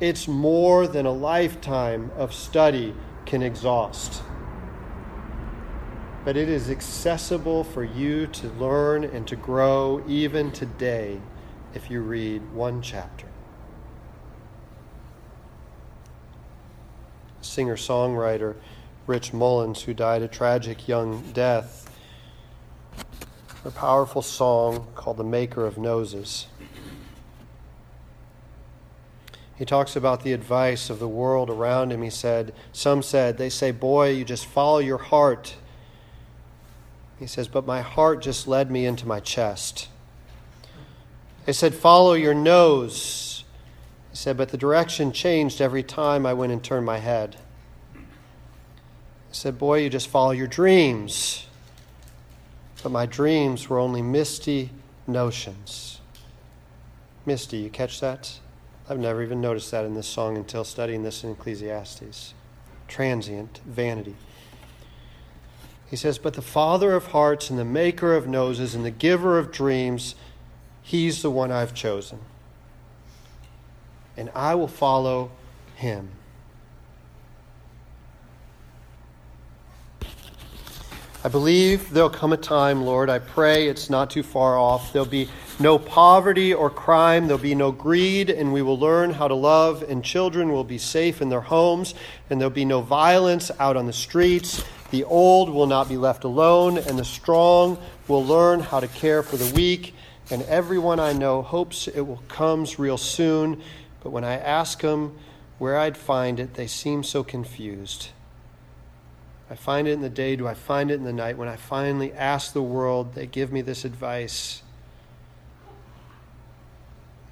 It's 0.00 0.28
more 0.28 0.86
than 0.86 1.06
a 1.06 1.12
lifetime 1.12 2.10
of 2.16 2.34
study 2.34 2.94
can 3.24 3.42
exhaust. 3.42 4.22
But 6.24 6.36
it 6.36 6.48
is 6.48 6.70
accessible 6.70 7.64
for 7.64 7.84
you 7.84 8.26
to 8.28 8.48
learn 8.48 9.04
and 9.04 9.26
to 9.28 9.36
grow 9.36 10.02
even 10.06 10.50
today 10.50 11.20
if 11.74 11.90
you 11.90 12.00
read 12.00 12.52
one 12.52 12.82
chapter. 12.82 13.26
Singer 17.40 17.76
songwriter 17.76 18.56
Rich 19.06 19.32
Mullins, 19.32 19.82
who 19.82 19.94
died 19.94 20.22
a 20.22 20.28
tragic 20.28 20.88
young 20.88 21.22
death, 21.32 21.85
a 23.66 23.70
powerful 23.72 24.22
song 24.22 24.86
called 24.94 25.16
The 25.16 25.24
Maker 25.24 25.66
of 25.66 25.76
Noses. 25.76 26.46
He 29.56 29.64
talks 29.64 29.96
about 29.96 30.22
the 30.22 30.32
advice 30.32 30.88
of 30.88 31.00
the 31.00 31.08
world 31.08 31.50
around 31.50 31.90
him. 31.90 32.02
He 32.02 32.10
said, 32.10 32.54
Some 32.72 33.02
said, 33.02 33.38
they 33.38 33.48
say, 33.48 33.72
Boy, 33.72 34.10
you 34.10 34.24
just 34.24 34.46
follow 34.46 34.78
your 34.78 34.98
heart. 34.98 35.56
He 37.18 37.26
says, 37.26 37.48
But 37.48 37.66
my 37.66 37.80
heart 37.80 38.22
just 38.22 38.46
led 38.46 38.70
me 38.70 38.86
into 38.86 39.04
my 39.04 39.18
chest. 39.18 39.88
They 41.44 41.52
said, 41.52 41.74
Follow 41.74 42.12
your 42.12 42.34
nose. 42.34 43.42
He 44.10 44.16
said, 44.16 44.36
But 44.36 44.50
the 44.50 44.58
direction 44.58 45.10
changed 45.10 45.60
every 45.60 45.82
time 45.82 46.24
I 46.24 46.34
went 46.34 46.52
and 46.52 46.62
turned 46.62 46.86
my 46.86 46.98
head. 46.98 47.36
I 47.96 49.32
said, 49.32 49.58
Boy, 49.58 49.78
you 49.78 49.90
just 49.90 50.06
follow 50.06 50.30
your 50.30 50.46
dreams. 50.46 51.46
But 52.82 52.92
my 52.92 53.06
dreams 53.06 53.68
were 53.68 53.78
only 53.78 54.02
misty 54.02 54.70
notions. 55.06 56.00
Misty, 57.24 57.58
you 57.58 57.70
catch 57.70 58.00
that? 58.00 58.38
I've 58.88 58.98
never 58.98 59.22
even 59.22 59.40
noticed 59.40 59.70
that 59.72 59.84
in 59.84 59.94
this 59.94 60.06
song 60.06 60.36
until 60.36 60.62
studying 60.62 61.02
this 61.02 61.24
in 61.24 61.30
Ecclesiastes. 61.30 62.34
Transient 62.86 63.60
vanity. 63.66 64.14
He 65.90 65.96
says, 65.96 66.18
But 66.18 66.34
the 66.34 66.42
Father 66.42 66.94
of 66.94 67.08
hearts 67.08 67.50
and 67.50 67.58
the 67.58 67.64
maker 67.64 68.14
of 68.14 68.28
noses 68.28 68.74
and 68.74 68.84
the 68.84 68.90
giver 68.90 69.38
of 69.38 69.50
dreams, 69.50 70.14
he's 70.82 71.22
the 71.22 71.30
one 71.30 71.50
I've 71.50 71.74
chosen. 71.74 72.20
And 74.16 74.30
I 74.34 74.54
will 74.54 74.68
follow 74.68 75.30
him. 75.74 76.10
I 81.26 81.28
believe 81.28 81.90
there'll 81.90 82.08
come 82.08 82.32
a 82.32 82.36
time, 82.36 82.84
Lord, 82.84 83.10
I 83.10 83.18
pray 83.18 83.66
it's 83.66 83.90
not 83.90 84.10
too 84.10 84.22
far 84.22 84.56
off. 84.56 84.92
There'll 84.92 85.08
be 85.08 85.28
no 85.58 85.76
poverty 85.76 86.54
or 86.54 86.70
crime, 86.70 87.26
there'll 87.26 87.42
be 87.42 87.56
no 87.56 87.72
greed, 87.72 88.30
and 88.30 88.52
we 88.52 88.62
will 88.62 88.78
learn 88.78 89.10
how 89.10 89.26
to 89.26 89.34
love, 89.34 89.82
and 89.82 90.04
children 90.04 90.52
will 90.52 90.62
be 90.62 90.78
safe 90.78 91.20
in 91.20 91.28
their 91.28 91.40
homes, 91.40 91.96
and 92.30 92.40
there'll 92.40 92.54
be 92.54 92.64
no 92.64 92.80
violence 92.80 93.50
out 93.58 93.76
on 93.76 93.86
the 93.86 93.92
streets. 93.92 94.62
The 94.92 95.02
old 95.02 95.50
will 95.50 95.66
not 95.66 95.88
be 95.88 95.96
left 95.96 96.22
alone, 96.22 96.78
and 96.78 96.96
the 96.96 97.04
strong 97.04 97.76
will 98.06 98.24
learn 98.24 98.60
how 98.60 98.78
to 98.78 98.86
care 98.86 99.24
for 99.24 99.36
the 99.36 99.52
weak. 99.52 99.96
And 100.30 100.42
everyone 100.42 101.00
I 101.00 101.12
know 101.12 101.42
hopes 101.42 101.88
it 101.88 102.02
will 102.02 102.22
comes 102.28 102.78
real 102.78 102.98
soon, 102.98 103.60
but 104.00 104.10
when 104.10 104.22
I 104.22 104.34
ask 104.34 104.80
them 104.80 105.18
where 105.58 105.76
I'd 105.76 105.96
find 105.96 106.38
it, 106.38 106.54
they 106.54 106.68
seem 106.68 107.02
so 107.02 107.24
confused. 107.24 108.10
I 109.48 109.54
find 109.54 109.86
it 109.86 109.92
in 109.92 110.00
the 110.00 110.10
day, 110.10 110.34
do 110.36 110.48
I 110.48 110.54
find 110.54 110.90
it 110.90 110.94
in 110.94 111.04
the 111.04 111.12
night? 111.12 111.38
When 111.38 111.48
I 111.48 111.56
finally 111.56 112.12
ask 112.12 112.52
the 112.52 112.62
world, 112.62 113.14
they 113.14 113.26
give 113.26 113.52
me 113.52 113.60
this 113.60 113.84
advice. 113.84 114.62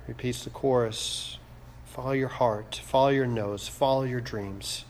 Repeats 0.07 0.44
the 0.44 0.50
chorus 0.50 1.38
Follow 1.87 2.11
your 2.11 2.29
heart, 2.29 2.81
follow 2.85 3.11
your 3.11 3.27
nose, 3.27 3.68
follow 3.68 4.03
your 4.03 4.20
dreams. 4.20 4.85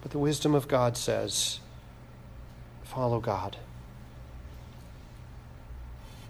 But 0.00 0.10
the 0.10 0.18
wisdom 0.18 0.54
of 0.54 0.68
God 0.68 0.96
says, 0.96 1.60
Follow 2.82 3.20
God. 3.20 3.58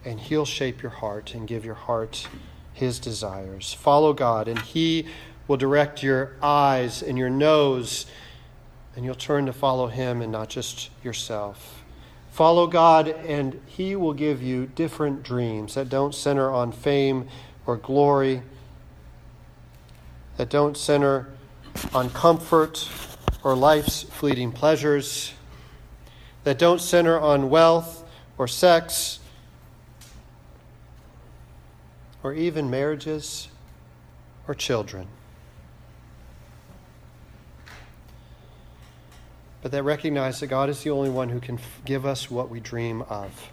And 0.05 0.19
He'll 0.19 0.45
shape 0.45 0.83
your 0.83 0.91
heart 0.91 1.33
and 1.33 1.47
give 1.47 1.65
your 1.65 1.77
heart 1.77 2.27
His 2.73 2.99
desires. 2.99 3.73
Follow 3.73 4.13
God, 4.13 4.49
and 4.49 4.59
He 4.59 5.07
will 5.47 5.57
direct 5.57 6.03
your 6.03 6.33
eyes 6.43 7.03
and 7.03 7.17
your 7.17 7.31
nose 7.31 8.07
and 8.97 9.05
you'll 9.05 9.15
turn 9.15 9.47
to 9.47 9.53
follow 9.53 9.89
Him 9.89 10.23
and 10.23 10.33
not 10.33 10.49
just 10.49 10.91
yourself. 11.05 11.85
Follow 12.31 12.67
God, 12.67 13.09
and 13.09 13.61
He 13.67 13.95
will 13.95 14.15
give 14.15 14.43
you 14.43 14.67
different 14.67 15.23
dreams 15.23 15.75
that 15.75 15.89
don't 15.89 16.15
center 16.15 16.51
on 16.51 16.73
fame 16.73 17.29
or 17.67 17.77
glory, 17.77 18.43
that 20.39 20.49
don't 20.49 20.77
center 20.77 21.29
on 21.95 22.11
comfort 22.11 22.89
or 23.45 23.55
life's 23.55 24.03
fleeting 24.03 24.51
pleasures, 24.51 25.33
that 26.45 26.59
don't 26.59 26.81
center 26.81 27.21
on 27.21 27.51
wealth 27.51 28.03
or 28.39 28.49
sex 28.49 29.19
or 32.23 32.33
even 32.33 32.71
marriages 32.71 33.49
or 34.49 34.55
children. 34.55 35.07
But 39.67 39.73
that 39.73 39.83
recognize 39.83 40.39
that 40.39 40.47
God 40.47 40.71
is 40.71 40.85
the 40.85 40.91
only 40.91 41.11
one 41.11 41.29
who 41.29 41.41
can 41.41 41.59
give 41.85 42.07
us 42.07 42.31
what 42.31 42.49
we 42.49 42.61
dream 42.61 43.03
of. 43.03 43.51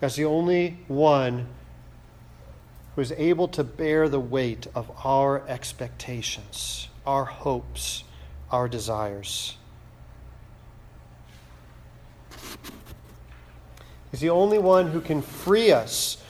God's 0.00 0.14
the 0.14 0.26
only 0.26 0.78
one 0.86 1.48
who 2.94 3.00
is 3.00 3.10
able 3.16 3.48
to 3.48 3.64
bear 3.64 4.08
the 4.08 4.20
weight 4.20 4.68
of 4.72 4.88
our 5.04 5.44
expectations, 5.48 6.86
our 7.04 7.24
hopes, 7.24 8.04
our 8.52 8.68
desires. 8.68 9.56
He's 14.12 14.20
the 14.20 14.30
only 14.30 14.60
one 14.60 14.86
who 14.86 15.00
can 15.00 15.20
free 15.20 15.72
us 15.72 16.22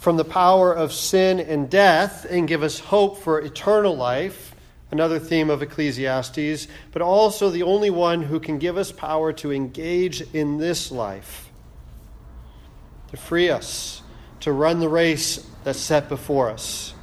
from 0.00 0.16
the 0.16 0.24
power 0.24 0.72
of 0.72 0.92
sin 0.92 1.38
and 1.38 1.70
death 1.70 2.26
and 2.28 2.48
give 2.48 2.64
us 2.64 2.80
hope 2.80 3.18
for 3.18 3.38
eternal 3.38 3.96
life 3.96 4.49
another 4.90 5.18
theme 5.18 5.50
of 5.50 5.62
Ecclesiastes, 5.62 6.66
but 6.92 7.02
also 7.02 7.50
the 7.50 7.62
only 7.62 7.90
one 7.90 8.22
who 8.22 8.40
can 8.40 8.58
give 8.58 8.76
us 8.76 8.92
power 8.92 9.32
to 9.34 9.52
engage 9.52 10.22
in 10.34 10.58
this 10.58 10.90
life, 10.90 11.50
to 13.10 13.16
free 13.16 13.50
us, 13.50 14.02
to 14.40 14.52
run 14.52 14.80
the 14.80 14.88
race 14.88 15.46
that's 15.64 15.78
set 15.78 16.08
before 16.08 16.50
us. 16.50 16.94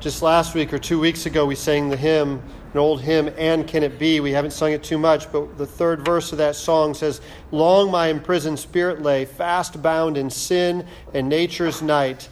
Just 0.00 0.20
last 0.20 0.54
week 0.54 0.72
or 0.74 0.78
two 0.78 1.00
weeks 1.00 1.24
ago, 1.24 1.46
we 1.46 1.54
sang 1.54 1.88
the 1.88 1.96
hymn, 1.96 2.42
an 2.74 2.78
old 2.78 3.00
hymn, 3.00 3.32
And 3.38 3.66
Can 3.66 3.82
It 3.82 3.98
Be? 3.98 4.20
We 4.20 4.32
haven't 4.32 4.50
sung 4.50 4.72
it 4.72 4.82
too 4.82 4.98
much, 4.98 5.32
but 5.32 5.56
the 5.56 5.66
third 5.66 6.04
verse 6.04 6.30
of 6.32 6.38
that 6.38 6.56
song 6.56 6.92
says, 6.92 7.22
Long 7.52 7.90
my 7.90 8.08
imprisoned 8.08 8.58
spirit 8.58 9.00
lay, 9.00 9.24
fast 9.24 9.80
bound 9.80 10.18
in 10.18 10.28
sin 10.28 10.86
and 11.14 11.28
nature's 11.30 11.80
night. 11.80 12.28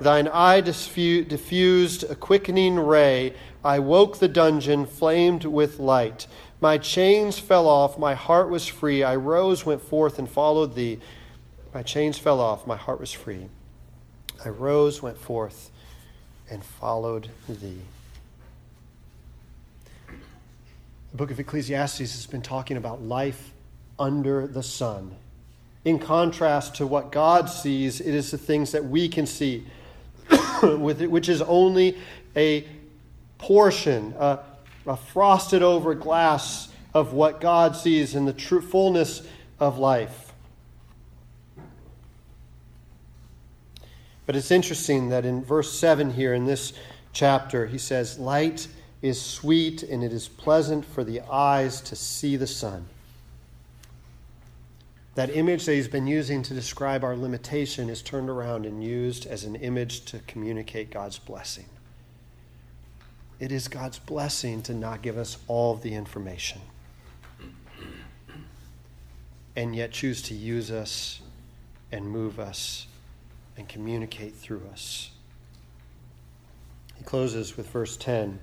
Thine 0.00 0.28
eye 0.28 0.60
diffused 0.60 2.04
a 2.04 2.14
quickening 2.14 2.78
ray. 2.78 3.34
I 3.64 3.78
woke 3.78 4.18
the 4.18 4.28
dungeon, 4.28 4.86
flamed 4.86 5.44
with 5.44 5.78
light. 5.78 6.26
My 6.60 6.78
chains 6.78 7.38
fell 7.38 7.68
off, 7.68 7.98
my 7.98 8.14
heart 8.14 8.50
was 8.50 8.66
free. 8.66 9.02
I 9.02 9.16
rose, 9.16 9.66
went 9.66 9.82
forth, 9.82 10.18
and 10.18 10.28
followed 10.28 10.74
thee. 10.74 10.98
My 11.74 11.82
chains 11.82 12.18
fell 12.18 12.40
off, 12.40 12.66
my 12.66 12.76
heart 12.76 13.00
was 13.00 13.12
free. 13.12 13.48
I 14.44 14.48
rose, 14.48 15.02
went 15.02 15.18
forth, 15.18 15.70
and 16.50 16.64
followed 16.64 17.30
thee. 17.48 17.82
The 21.10 21.16
book 21.16 21.30
of 21.30 21.38
Ecclesiastes 21.38 21.98
has 21.98 22.26
been 22.26 22.42
talking 22.42 22.76
about 22.76 23.02
life 23.02 23.52
under 23.98 24.46
the 24.46 24.62
sun. 24.62 25.16
In 25.84 25.98
contrast 25.98 26.76
to 26.76 26.86
what 26.86 27.10
God 27.10 27.50
sees, 27.50 28.00
it 28.00 28.14
is 28.14 28.30
the 28.30 28.38
things 28.38 28.72
that 28.72 28.84
we 28.84 29.08
can 29.08 29.26
see, 29.26 29.66
which 30.62 31.28
is 31.28 31.42
only 31.42 31.98
a 32.36 32.66
portion, 33.38 34.14
a, 34.18 34.38
a 34.86 34.96
frosted 34.96 35.62
over 35.62 35.94
glass 35.94 36.68
of 36.94 37.12
what 37.12 37.40
God 37.40 37.74
sees 37.74 38.14
in 38.14 38.26
the 38.26 38.32
true 38.32 38.60
fullness 38.60 39.26
of 39.58 39.78
life. 39.78 40.32
But 44.26 44.36
it's 44.36 44.50
interesting 44.50 45.08
that 45.08 45.24
in 45.24 45.44
verse 45.44 45.76
7 45.76 46.12
here 46.12 46.32
in 46.32 46.46
this 46.46 46.72
chapter, 47.12 47.66
he 47.66 47.78
says, 47.78 48.18
Light 48.18 48.68
is 49.02 49.20
sweet 49.20 49.82
and 49.82 50.04
it 50.04 50.12
is 50.12 50.28
pleasant 50.28 50.84
for 50.84 51.02
the 51.02 51.20
eyes 51.22 51.80
to 51.82 51.96
see 51.96 52.36
the 52.36 52.46
sun. 52.46 52.86
That 55.14 55.34
image 55.36 55.66
that 55.66 55.74
he's 55.74 55.88
been 55.88 56.06
using 56.06 56.42
to 56.42 56.54
describe 56.54 57.04
our 57.04 57.16
limitation 57.16 57.90
is 57.90 58.00
turned 58.00 58.30
around 58.30 58.64
and 58.64 58.82
used 58.82 59.26
as 59.26 59.44
an 59.44 59.56
image 59.56 60.06
to 60.06 60.20
communicate 60.20 60.90
God's 60.90 61.18
blessing. 61.18 61.66
It 63.38 63.52
is 63.52 63.68
God's 63.68 63.98
blessing 63.98 64.62
to 64.62 64.74
not 64.74 65.02
give 65.02 65.18
us 65.18 65.36
all 65.48 65.74
of 65.74 65.82
the 65.82 65.94
information 65.94 66.60
and 69.54 69.76
yet 69.76 69.90
choose 69.90 70.22
to 70.22 70.34
use 70.34 70.70
us 70.70 71.20
and 71.90 72.08
move 72.08 72.40
us 72.40 72.86
and 73.56 73.68
communicate 73.68 74.34
through 74.34 74.62
us. 74.72 75.10
He 76.96 77.04
closes 77.04 77.56
with 77.56 77.68
verse 77.68 77.96
10 77.96 78.38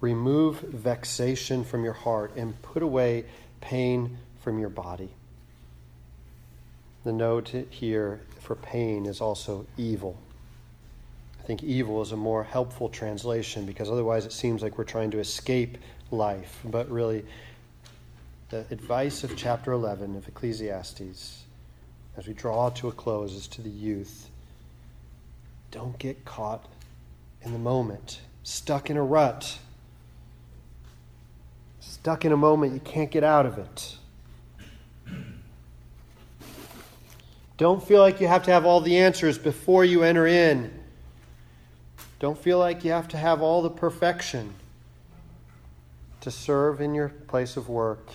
Remove 0.00 0.58
vexation 0.60 1.62
from 1.62 1.84
your 1.84 1.92
heart 1.92 2.32
and 2.34 2.60
put 2.60 2.82
away 2.82 3.24
pain 3.60 4.18
from 4.40 4.58
your 4.58 4.68
body. 4.68 5.14
The 7.04 7.12
note 7.12 7.52
here 7.70 8.20
for 8.40 8.54
pain 8.54 9.06
is 9.06 9.20
also 9.20 9.66
evil. 9.76 10.16
I 11.40 11.42
think 11.44 11.62
evil 11.62 12.00
is 12.02 12.12
a 12.12 12.16
more 12.16 12.44
helpful 12.44 12.88
translation 12.88 13.66
because 13.66 13.90
otherwise 13.90 14.26
it 14.26 14.32
seems 14.32 14.62
like 14.62 14.78
we're 14.78 14.84
trying 14.84 15.10
to 15.10 15.18
escape 15.18 15.78
life. 16.12 16.60
But 16.64 16.88
really, 16.88 17.24
the 18.50 18.64
advice 18.70 19.24
of 19.24 19.36
chapter 19.36 19.72
11 19.72 20.14
of 20.16 20.28
Ecclesiastes, 20.28 21.42
as 22.16 22.26
we 22.28 22.34
draw 22.34 22.70
to 22.70 22.88
a 22.88 22.92
close, 22.92 23.32
is 23.32 23.48
to 23.48 23.62
the 23.62 23.70
youth 23.70 24.28
don't 25.72 25.98
get 25.98 26.24
caught 26.24 26.68
in 27.40 27.52
the 27.52 27.58
moment, 27.58 28.20
stuck 28.44 28.90
in 28.90 28.96
a 28.96 29.02
rut, 29.02 29.58
stuck 31.80 32.24
in 32.24 32.30
a 32.30 32.36
moment, 32.36 32.74
you 32.74 32.80
can't 32.80 33.10
get 33.10 33.24
out 33.24 33.46
of 33.46 33.58
it. 33.58 33.96
Don't 37.56 37.82
feel 37.82 38.00
like 38.00 38.20
you 38.20 38.28
have 38.28 38.42
to 38.44 38.50
have 38.50 38.64
all 38.64 38.80
the 38.80 38.98
answers 38.98 39.38
before 39.38 39.84
you 39.84 40.02
enter 40.02 40.26
in. 40.26 40.72
Don't 42.18 42.38
feel 42.38 42.58
like 42.58 42.84
you 42.84 42.92
have 42.92 43.08
to 43.08 43.16
have 43.16 43.42
all 43.42 43.62
the 43.62 43.70
perfection 43.70 44.54
to 46.20 46.30
serve 46.30 46.80
in 46.80 46.94
your 46.94 47.08
place 47.08 47.56
of 47.56 47.68
work, 47.68 48.08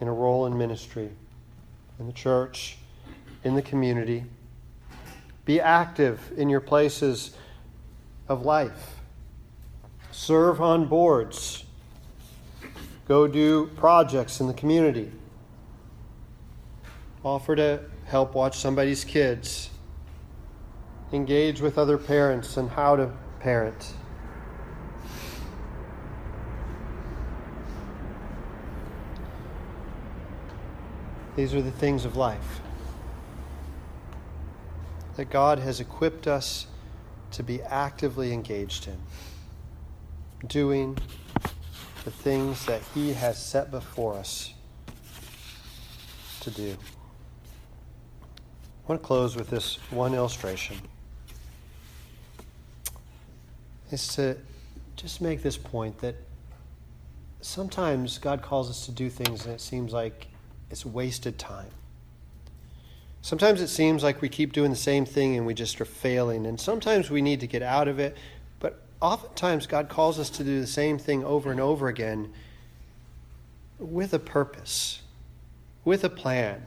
in 0.00 0.08
a 0.08 0.12
role 0.12 0.46
in 0.46 0.56
ministry, 0.56 1.10
in 1.98 2.06
the 2.06 2.12
church, 2.12 2.76
in 3.44 3.54
the 3.54 3.62
community. 3.62 4.24
Be 5.44 5.60
active 5.60 6.20
in 6.36 6.50
your 6.50 6.60
places 6.60 7.34
of 8.28 8.44
life. 8.44 8.96
Serve 10.12 10.60
on 10.60 10.86
boards. 10.86 11.64
Go 13.06 13.26
do 13.26 13.70
projects 13.76 14.40
in 14.40 14.46
the 14.46 14.52
community. 14.52 15.10
Offer 17.28 17.56
to 17.56 17.80
help 18.06 18.34
watch 18.34 18.56
somebody's 18.56 19.04
kids. 19.04 19.68
Engage 21.12 21.60
with 21.60 21.76
other 21.76 21.98
parents 21.98 22.56
and 22.56 22.70
how 22.70 22.96
to 22.96 23.12
parent. 23.38 23.92
These 31.36 31.52
are 31.52 31.60
the 31.60 31.70
things 31.70 32.06
of 32.06 32.16
life 32.16 32.60
that 35.16 35.28
God 35.28 35.58
has 35.58 35.80
equipped 35.80 36.26
us 36.26 36.66
to 37.32 37.42
be 37.42 37.60
actively 37.60 38.32
engaged 38.32 38.88
in, 38.88 38.96
doing 40.48 40.96
the 42.06 42.10
things 42.10 42.64
that 42.64 42.80
He 42.94 43.12
has 43.12 43.36
set 43.36 43.70
before 43.70 44.14
us 44.14 44.54
to 46.40 46.50
do. 46.50 46.74
I 48.88 48.92
want 48.92 49.02
to 49.02 49.06
close 49.06 49.36
with 49.36 49.50
this 49.50 49.76
one 49.90 50.14
illustration 50.14 50.78
is 53.90 54.08
to 54.14 54.38
just 54.96 55.20
make 55.20 55.42
this 55.42 55.58
point 55.58 55.98
that 55.98 56.14
sometimes 57.42 58.16
God 58.16 58.40
calls 58.40 58.70
us 58.70 58.86
to 58.86 58.90
do 58.90 59.10
things 59.10 59.44
and 59.44 59.54
it 59.54 59.60
seems 59.60 59.92
like 59.92 60.28
it's 60.70 60.86
wasted 60.86 61.38
time. 61.38 61.68
Sometimes 63.20 63.60
it 63.60 63.68
seems 63.68 64.02
like 64.02 64.22
we 64.22 64.30
keep 64.30 64.54
doing 64.54 64.70
the 64.70 64.76
same 64.76 65.04
thing 65.04 65.36
and 65.36 65.44
we 65.44 65.52
just 65.52 65.78
are 65.82 65.84
failing. 65.84 66.46
And 66.46 66.58
sometimes 66.58 67.10
we 67.10 67.20
need 67.20 67.40
to 67.40 67.46
get 67.46 67.60
out 67.60 67.88
of 67.88 67.98
it. 67.98 68.16
But 68.58 68.80
oftentimes 69.02 69.66
God 69.66 69.90
calls 69.90 70.18
us 70.18 70.30
to 70.30 70.44
do 70.44 70.62
the 70.62 70.66
same 70.66 70.98
thing 70.98 71.22
over 71.24 71.50
and 71.50 71.60
over 71.60 71.88
again 71.88 72.32
with 73.78 74.14
a 74.14 74.18
purpose, 74.18 75.02
with 75.84 76.04
a 76.04 76.10
plan, 76.10 76.64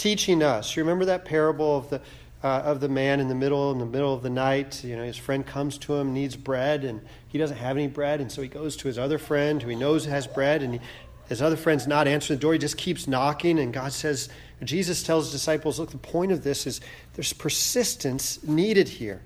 teaching 0.00 0.42
us. 0.42 0.74
You 0.76 0.82
remember 0.82 1.04
that 1.04 1.26
parable 1.26 1.76
of 1.76 1.90
the 1.90 2.00
uh, 2.42 2.62
of 2.64 2.80
the 2.80 2.88
man 2.88 3.20
in 3.20 3.28
the 3.28 3.34
middle 3.34 3.70
in 3.70 3.78
the 3.78 3.84
middle 3.84 4.14
of 4.14 4.22
the 4.22 4.30
night. 4.30 4.82
You 4.82 4.96
know, 4.96 5.04
his 5.04 5.18
friend 5.18 5.46
comes 5.46 5.76
to 5.78 5.94
him, 5.94 6.14
needs 6.14 6.36
bread, 6.36 6.84
and 6.84 7.02
he 7.28 7.36
doesn't 7.36 7.58
have 7.58 7.76
any 7.76 7.86
bread, 7.86 8.22
and 8.22 8.32
so 8.32 8.40
he 8.40 8.48
goes 8.48 8.76
to 8.78 8.88
his 8.88 8.98
other 8.98 9.18
friend 9.18 9.62
who 9.62 9.68
he 9.68 9.76
knows 9.76 10.06
has 10.06 10.26
bread, 10.26 10.62
and 10.62 10.74
he, 10.74 10.80
his 11.28 11.42
other 11.42 11.56
friend's 11.56 11.86
not 11.86 12.08
answering 12.08 12.38
the 12.38 12.40
door. 12.40 12.54
He 12.54 12.58
just 12.58 12.78
keeps 12.78 13.06
knocking, 13.06 13.58
and 13.58 13.74
God 13.74 13.92
says, 13.92 14.30
Jesus 14.64 15.02
tells 15.02 15.26
his 15.26 15.32
disciples, 15.32 15.78
look, 15.78 15.90
the 15.90 15.98
point 15.98 16.32
of 16.32 16.42
this 16.42 16.66
is 16.66 16.80
there's 17.12 17.34
persistence 17.34 18.42
needed 18.42 18.88
here. 18.88 19.20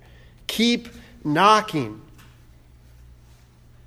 Keep 0.49 0.89
knocking. 1.22 2.03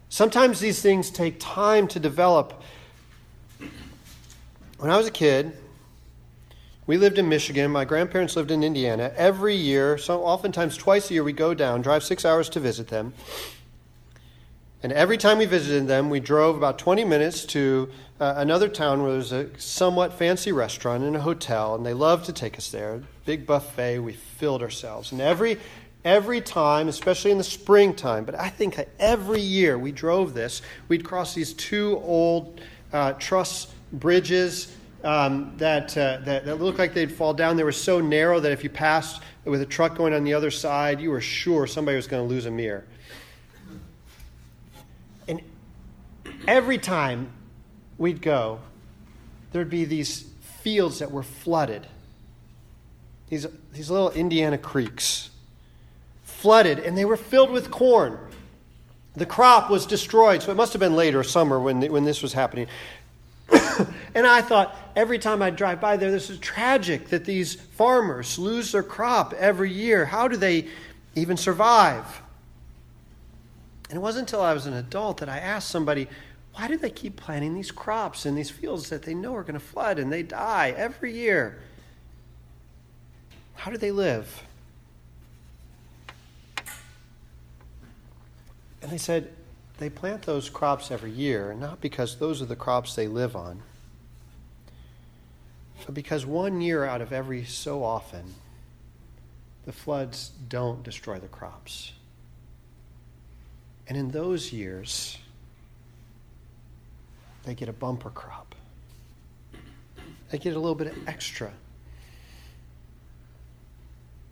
Sometimes 0.08 0.62
these 0.62 0.82
things 0.82 1.12
take 1.12 1.38
time 1.38 1.90
to 1.90 2.00
develop. 2.00 2.64
When 4.78 4.90
I 4.90 4.98
was 4.98 5.08
a 5.08 5.12
kid, 5.12 5.52
we 6.88 6.98
lived 6.98 7.20
in 7.20 7.28
Michigan. 7.28 7.70
My 7.70 7.84
grandparents 7.84 8.38
lived 8.38 8.50
in 8.50 8.64
Indiana. 8.64 9.12
Every 9.18 9.56
year, 9.56 9.98
so 9.98 10.24
oftentimes 10.24 10.78
twice 10.78 11.12
a 11.12 11.16
year, 11.16 11.24
we 11.24 11.34
go 11.34 11.54
down, 11.54 11.82
drive 11.82 12.02
six 12.02 12.24
hours 12.24 12.48
to 12.50 12.62
visit 12.62 12.88
them. 12.88 13.14
And 14.82 14.94
every 14.94 15.18
time 15.18 15.38
we 15.38 15.46
visited 15.46 15.88
them, 15.88 16.10
we 16.10 16.22
drove 16.22 16.56
about 16.56 16.80
20 16.80 17.04
minutes 17.04 17.46
to 17.48 17.90
uh, 18.22 18.36
another 18.38 18.70
town 18.70 19.04
where 19.04 19.12
there's 19.12 19.34
a 19.34 19.50
somewhat 19.60 20.14
fancy 20.14 20.54
restaurant 20.54 21.04
and 21.04 21.16
a 21.16 21.20
hotel, 21.20 21.76
and 21.76 21.86
they 21.86 21.94
loved 21.94 22.26
to 22.28 22.34
take 22.34 22.58
us 22.58 22.72
there. 22.72 23.04
Big 23.26 23.46
buffet, 23.46 24.00
we 24.00 24.14
filled 24.14 24.64
ourselves. 24.64 25.12
And 25.12 25.20
every 25.20 25.60
every 26.06 26.40
time, 26.40 26.88
especially 26.88 27.32
in 27.32 27.38
the 27.38 27.44
springtime, 27.44 28.24
but 28.24 28.34
I 28.34 28.48
think 28.48 28.80
every 28.98 29.42
year 29.42 29.78
we 29.78 29.92
drove 29.92 30.34
this, 30.34 30.62
we'd 30.88 31.04
cross 31.04 31.34
these 31.34 31.52
two 31.52 32.02
old 32.06 32.62
uh, 32.94 33.14
truss 33.14 33.68
bridges 33.92 34.77
um, 35.04 35.54
that, 35.58 35.98
uh, 35.98 36.20
that, 36.24 36.46
that 36.46 36.62
looked 36.62 36.80
like 36.80 36.94
they'd 36.94 37.12
fall 37.12 37.34
down. 37.34 37.56
They 37.58 37.64
were 37.64 37.72
so 37.72 38.00
narrow 38.00 38.40
that 38.40 38.52
if 38.52 38.64
you 38.64 38.70
passed 38.70 39.22
with 39.46 39.62
a 39.62 39.66
truck 39.66 39.96
going 39.96 40.14
on 40.14 40.24
the 40.24 40.34
other 40.34 40.52
side, 40.52 41.00
you 41.00 41.12
were 41.12 41.22
sure 41.22 41.68
somebody 41.68 41.96
was 41.96 42.08
going 42.08 42.28
to 42.28 42.28
lose 42.28 42.46
a 42.46 42.52
mirror. 42.52 42.86
And 45.28 45.42
every 46.48 46.78
time 46.78 47.32
we'd 47.98 48.22
go, 48.22 48.60
there'd 49.52 49.70
be 49.70 49.86
these 49.86 50.26
fields 50.62 51.00
that 51.00 51.12
were 51.12 51.24
flooded. 51.24 51.88
These, 53.30 53.48
these 53.74 53.90
little 53.90 54.12
Indiana 54.12 54.58
creeks, 54.58 55.30
flooded, 56.24 56.80
and 56.80 56.98
they 56.98 57.06
were 57.06 57.18
filled 57.18 57.52
with 57.52 57.70
corn. 57.70 58.18
The 59.16 59.26
crop 59.26 59.70
was 59.70 59.86
destroyed, 59.86 60.44
so 60.44 60.52
it 60.52 60.56
must 60.56 60.74
have 60.74 60.80
been 60.80 60.96
later, 60.96 61.24
summer, 61.24 61.60
when, 61.60 61.82
when 61.92 62.06
this 62.06 62.22
was 62.22 62.34
happening. 62.34 62.68
And 64.18 64.26
I 64.26 64.42
thought 64.42 64.76
every 64.96 65.20
time 65.20 65.44
I 65.44 65.52
drive 65.52 65.80
by 65.80 65.96
there, 65.96 66.10
this 66.10 66.32
is 66.32 66.40
tragic 66.40 67.10
that 67.10 67.24
these 67.24 67.54
farmers 67.54 68.40
lose 68.40 68.72
their 68.72 68.82
crop 68.82 69.32
every 69.34 69.72
year. 69.72 70.06
How 70.06 70.28
do 70.28 70.36
they 70.36 70.70
even 71.14 71.38
survive? 71.38 72.24
And 73.92 73.98
it 73.98 74.00
wasn't 74.00 74.28
until 74.28 74.42
I 74.42 74.54
was 74.54 74.66
an 74.66 74.74
adult 74.74 75.18
that 75.18 75.30
I 75.30 75.38
asked 75.38 75.70
somebody, 75.70 76.08
why 76.56 76.68
do 76.68 76.78
they 76.78 76.90
keep 76.90 77.16
planting 77.16 77.54
these 77.54 77.70
crops 77.70 78.26
in 78.26 78.34
these 78.34 78.50
fields 78.50 78.90
that 78.90 79.04
they 79.04 79.14
know 79.14 79.36
are 79.36 79.44
going 79.44 79.54
to 79.54 79.60
flood 79.60 80.00
and 80.00 80.12
they 80.12 80.24
die 80.24 80.74
every 80.76 81.14
year? 81.14 81.60
How 83.54 83.70
do 83.70 83.78
they 83.78 83.92
live? 83.92 84.44
And 88.82 88.90
they 88.90 88.98
said, 88.98 89.32
they 89.78 89.92
plant 89.92 90.24
those 90.24 90.50
crops 90.50 90.90
every 90.90 91.12
year, 91.12 91.54
not 91.54 91.82
because 91.82 92.18
those 92.18 92.42
are 92.42 92.46
the 92.46 92.56
crops 92.56 92.96
they 92.96 93.08
live 93.08 93.36
on, 93.36 93.62
but 95.86 95.94
because 95.94 96.26
one 96.26 96.62
year 96.62 96.84
out 96.86 97.02
of 97.02 97.14
every 97.14 97.46
so 97.46 97.84
often, 97.84 98.24
the 99.66 99.72
floods 99.72 100.32
don't 100.48 100.84
destroy 100.84 101.20
the 101.20 101.28
crops. 101.28 101.94
And 103.88 103.98
in 103.98 104.10
those 104.10 104.52
years, 104.52 105.18
they 107.44 107.56
get 107.56 107.70
a 107.70 107.74
bumper 107.74 108.10
crop. 108.10 108.56
They 110.30 110.38
get 110.38 110.56
a 110.56 110.60
little 110.60 110.76
bit 110.76 110.88
of 110.88 111.08
extra 111.08 111.52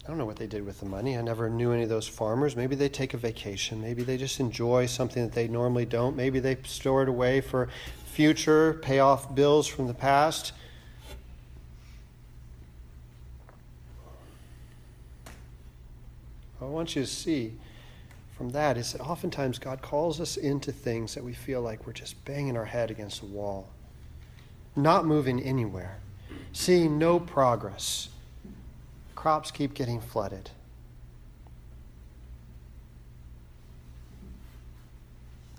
I 0.05 0.09
don't 0.09 0.19
know 0.19 0.25
what 0.25 0.35
they 0.35 0.45
did 0.45 0.63
with 0.63 0.79
the 0.79 0.85
money. 0.85 1.17
I 1.17 1.21
never 1.23 1.49
knew 1.49 1.71
any 1.71 1.81
of 1.81 1.89
those 1.89 2.07
farmers. 2.07 2.55
Maybe 2.55 2.75
they 2.75 2.89
take 2.89 3.15
a 3.15 3.17
vacation. 3.17 3.81
Maybe 3.81 4.03
they 4.03 4.17
just 4.17 4.39
enjoy 4.39 4.85
something 4.85 5.23
that 5.23 5.33
they 5.33 5.47
normally 5.47 5.85
don't. 5.85 6.15
Maybe 6.15 6.39
they 6.39 6.57
store 6.63 7.01
it 7.01 7.09
away 7.09 7.41
for 7.41 7.69
future, 8.05 8.75
pay 8.83 8.99
off 8.99 9.33
bills 9.33 9.65
from 9.65 9.87
the 9.87 9.95
past. 9.95 10.51
I 16.61 16.65
want 16.65 16.95
you 16.95 17.03
to 17.03 17.07
see 17.07 17.53
from 18.37 18.49
that 18.51 18.77
is 18.77 18.93
that 18.93 19.01
oftentimes 19.01 19.59
God 19.59 19.81
calls 19.81 20.19
us 20.19 20.37
into 20.37 20.71
things 20.71 21.15
that 21.15 21.23
we 21.23 21.33
feel 21.33 21.61
like 21.61 21.85
we're 21.85 21.93
just 21.93 22.23
banging 22.25 22.57
our 22.57 22.65
head 22.65 22.91
against 22.91 23.21
a 23.21 23.25
wall, 23.25 23.69
not 24.75 25.05
moving 25.05 25.41
anywhere, 25.41 25.99
seeing 26.51 26.97
no 26.97 27.19
progress 27.19 28.09
crops 29.25 29.49
keep 29.49 29.73
getting 29.73 29.99
flooded. 29.99 30.51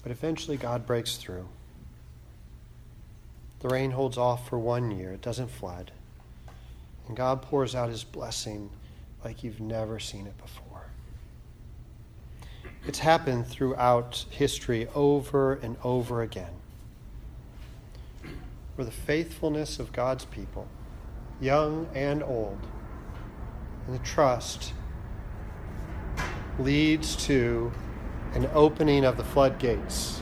But 0.04 0.12
eventually, 0.12 0.56
God 0.56 0.86
breaks 0.86 1.16
through. 1.16 1.48
The 3.58 3.68
rain 3.68 3.90
holds 3.90 4.16
off 4.16 4.48
for 4.48 4.56
one 4.56 4.92
year, 4.92 5.10
it 5.10 5.20
doesn't 5.20 5.50
flood. 5.50 5.90
And 7.08 7.16
God 7.16 7.42
pours 7.42 7.74
out 7.74 7.88
his 7.88 8.04
blessing 8.04 8.70
like 9.24 9.42
you've 9.42 9.58
never 9.58 9.98
seen 9.98 10.28
it 10.28 10.38
before. 10.38 10.65
It's 12.86 13.00
happened 13.00 13.48
throughout 13.48 14.26
history 14.30 14.86
over 14.94 15.54
and 15.54 15.76
over 15.82 16.22
again. 16.22 16.52
Where 18.76 18.84
the 18.84 18.92
faithfulness 18.92 19.80
of 19.80 19.92
God's 19.92 20.24
people, 20.26 20.68
young 21.40 21.88
and 21.94 22.22
old, 22.22 22.58
and 23.86 23.94
the 23.96 24.04
trust 24.04 24.72
leads 26.60 27.16
to 27.26 27.72
an 28.34 28.48
opening 28.54 29.04
of 29.04 29.16
the 29.16 29.24
floodgates. 29.24 30.20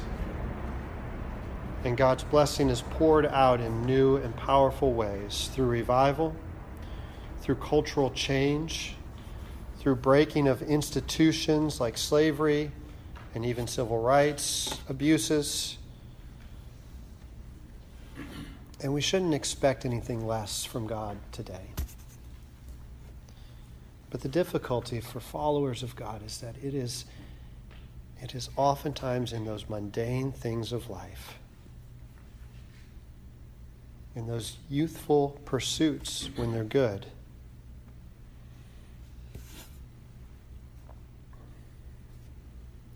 And 1.84 1.98
God's 1.98 2.24
blessing 2.24 2.70
is 2.70 2.80
poured 2.80 3.26
out 3.26 3.60
in 3.60 3.84
new 3.84 4.16
and 4.16 4.34
powerful 4.36 4.94
ways 4.94 5.50
through 5.52 5.66
revival, 5.66 6.34
through 7.42 7.56
cultural 7.56 8.10
change, 8.10 8.94
through 9.84 9.94
breaking 9.94 10.48
of 10.48 10.62
institutions 10.62 11.78
like 11.78 11.98
slavery 11.98 12.70
and 13.34 13.44
even 13.44 13.66
civil 13.66 14.00
rights 14.00 14.80
abuses. 14.88 15.76
And 18.82 18.94
we 18.94 19.02
shouldn't 19.02 19.34
expect 19.34 19.84
anything 19.84 20.26
less 20.26 20.64
from 20.64 20.86
God 20.86 21.18
today. 21.32 21.66
But 24.08 24.22
the 24.22 24.28
difficulty 24.30 25.02
for 25.02 25.20
followers 25.20 25.82
of 25.82 25.94
God 25.96 26.24
is 26.24 26.38
that 26.38 26.56
it 26.64 26.72
is, 26.72 27.04
it 28.22 28.34
is 28.34 28.48
oftentimes 28.56 29.34
in 29.34 29.44
those 29.44 29.68
mundane 29.68 30.32
things 30.32 30.72
of 30.72 30.88
life, 30.88 31.34
in 34.16 34.28
those 34.28 34.56
youthful 34.70 35.38
pursuits 35.44 36.30
when 36.36 36.52
they're 36.52 36.64
good 36.64 37.04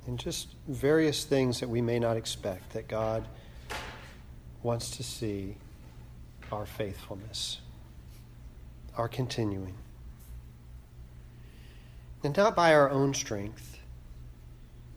and 0.08 0.18
just 0.18 0.48
various 0.66 1.24
things 1.24 1.60
that 1.60 1.68
we 1.68 1.82
may 1.82 1.98
not 1.98 2.16
expect 2.16 2.72
that 2.72 2.88
God 2.88 3.28
wants 4.62 4.96
to 4.96 5.02
see 5.02 5.54
our 6.50 6.64
faithfulness, 6.64 7.60
our 8.96 9.06
continuing. 9.06 9.74
And 12.24 12.34
not 12.34 12.56
by 12.56 12.72
our 12.72 12.88
own 12.88 13.12
strength, 13.12 13.78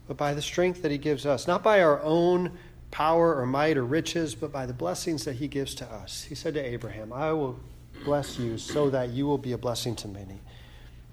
but 0.07 0.15
by 0.15 0.33
the 0.33 0.41
strength 0.41 0.81
that 0.81 0.91
He 0.91 0.97
gives 0.97 1.25
us, 1.25 1.45
not 1.45 1.61
by 1.61 1.81
our 1.81 2.01
own 2.01 2.57
power 2.89 3.35
or 3.35 3.45
might 3.45 3.75
or 3.75 3.83
riches, 3.83 4.33
but 4.33 4.53
by 4.53 4.65
the 4.65 4.73
blessings 4.73 5.25
that 5.25 5.35
He 5.35 5.49
gives 5.49 5.75
to 5.75 5.85
us. 5.85 6.23
He 6.23 6.35
said 6.35 6.53
to 6.53 6.65
Abraham, 6.65 7.11
I 7.11 7.33
will 7.33 7.59
bless 8.05 8.39
you 8.39 8.57
so 8.57 8.89
that 8.91 9.09
you 9.09 9.27
will 9.27 9.37
be 9.37 9.51
a 9.51 9.57
blessing 9.57 9.93
to 9.97 10.07
many. 10.07 10.39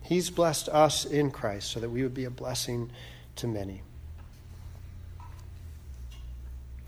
He's 0.02 0.30
blessed 0.30 0.68
us 0.68 1.04
in 1.04 1.32
Christ 1.32 1.72
so 1.72 1.80
that 1.80 1.90
we 1.90 2.04
would 2.04 2.14
be 2.14 2.26
a 2.26 2.30
blessing 2.30 2.92
to 3.36 3.48
many. 3.48 3.82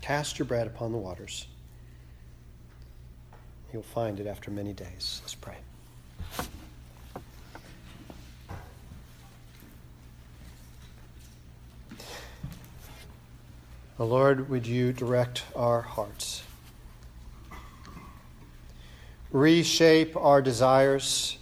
Cast 0.01 0.39
your 0.39 0.47
bread 0.47 0.67
upon 0.67 0.91
the 0.91 0.97
waters. 0.97 1.45
You'll 3.71 3.83
find 3.83 4.19
it 4.19 4.27
after 4.27 4.51
many 4.51 4.73
days. 4.73 5.21
Let's 5.23 5.35
pray. 5.35 5.57
O 13.99 14.05
Lord, 14.05 14.49
would 14.49 14.65
you 14.65 14.91
direct 14.91 15.43
our 15.55 15.81
hearts? 15.81 16.41
Reshape 19.31 20.17
our 20.17 20.41
desires. 20.41 21.37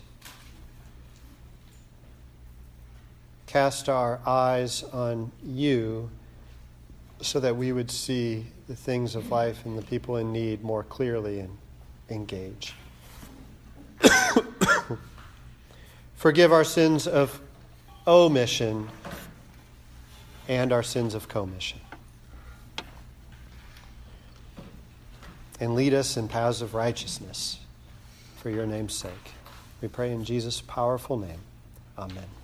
Cast 3.47 3.87
our 3.87 4.19
eyes 4.27 4.83
on 4.83 5.31
you 5.41 6.11
so 7.21 7.39
that 7.39 7.55
we 7.55 7.71
would 7.71 7.91
see 7.91 8.45
the 8.67 8.75
things 8.75 9.15
of 9.15 9.29
life 9.31 9.65
and 9.65 9.77
the 9.77 9.81
people 9.81 10.17
in 10.17 10.31
need 10.31 10.63
more 10.63 10.83
clearly 10.83 11.39
and 11.39 11.57
engage. 12.09 12.73
Forgive 16.15 16.51
our 16.51 16.63
sins 16.63 17.07
of 17.07 17.41
omission 18.07 18.89
and 20.47 20.71
our 20.71 20.83
sins 20.83 21.13
of 21.13 21.27
commission. 21.27 21.79
And 25.59 25.75
lead 25.75 25.93
us 25.93 26.15
in 26.15 26.27
paths 26.27 26.61
of 26.61 26.73
righteousness 26.73 27.59
for 28.37 28.49
your 28.49 28.65
name's 28.65 28.93
sake. 28.93 29.11
We 29.81 29.89
pray 29.89 30.11
in 30.11 30.23
Jesus' 30.23 30.61
powerful 30.61 31.17
name. 31.17 31.41
Amen. 31.97 32.38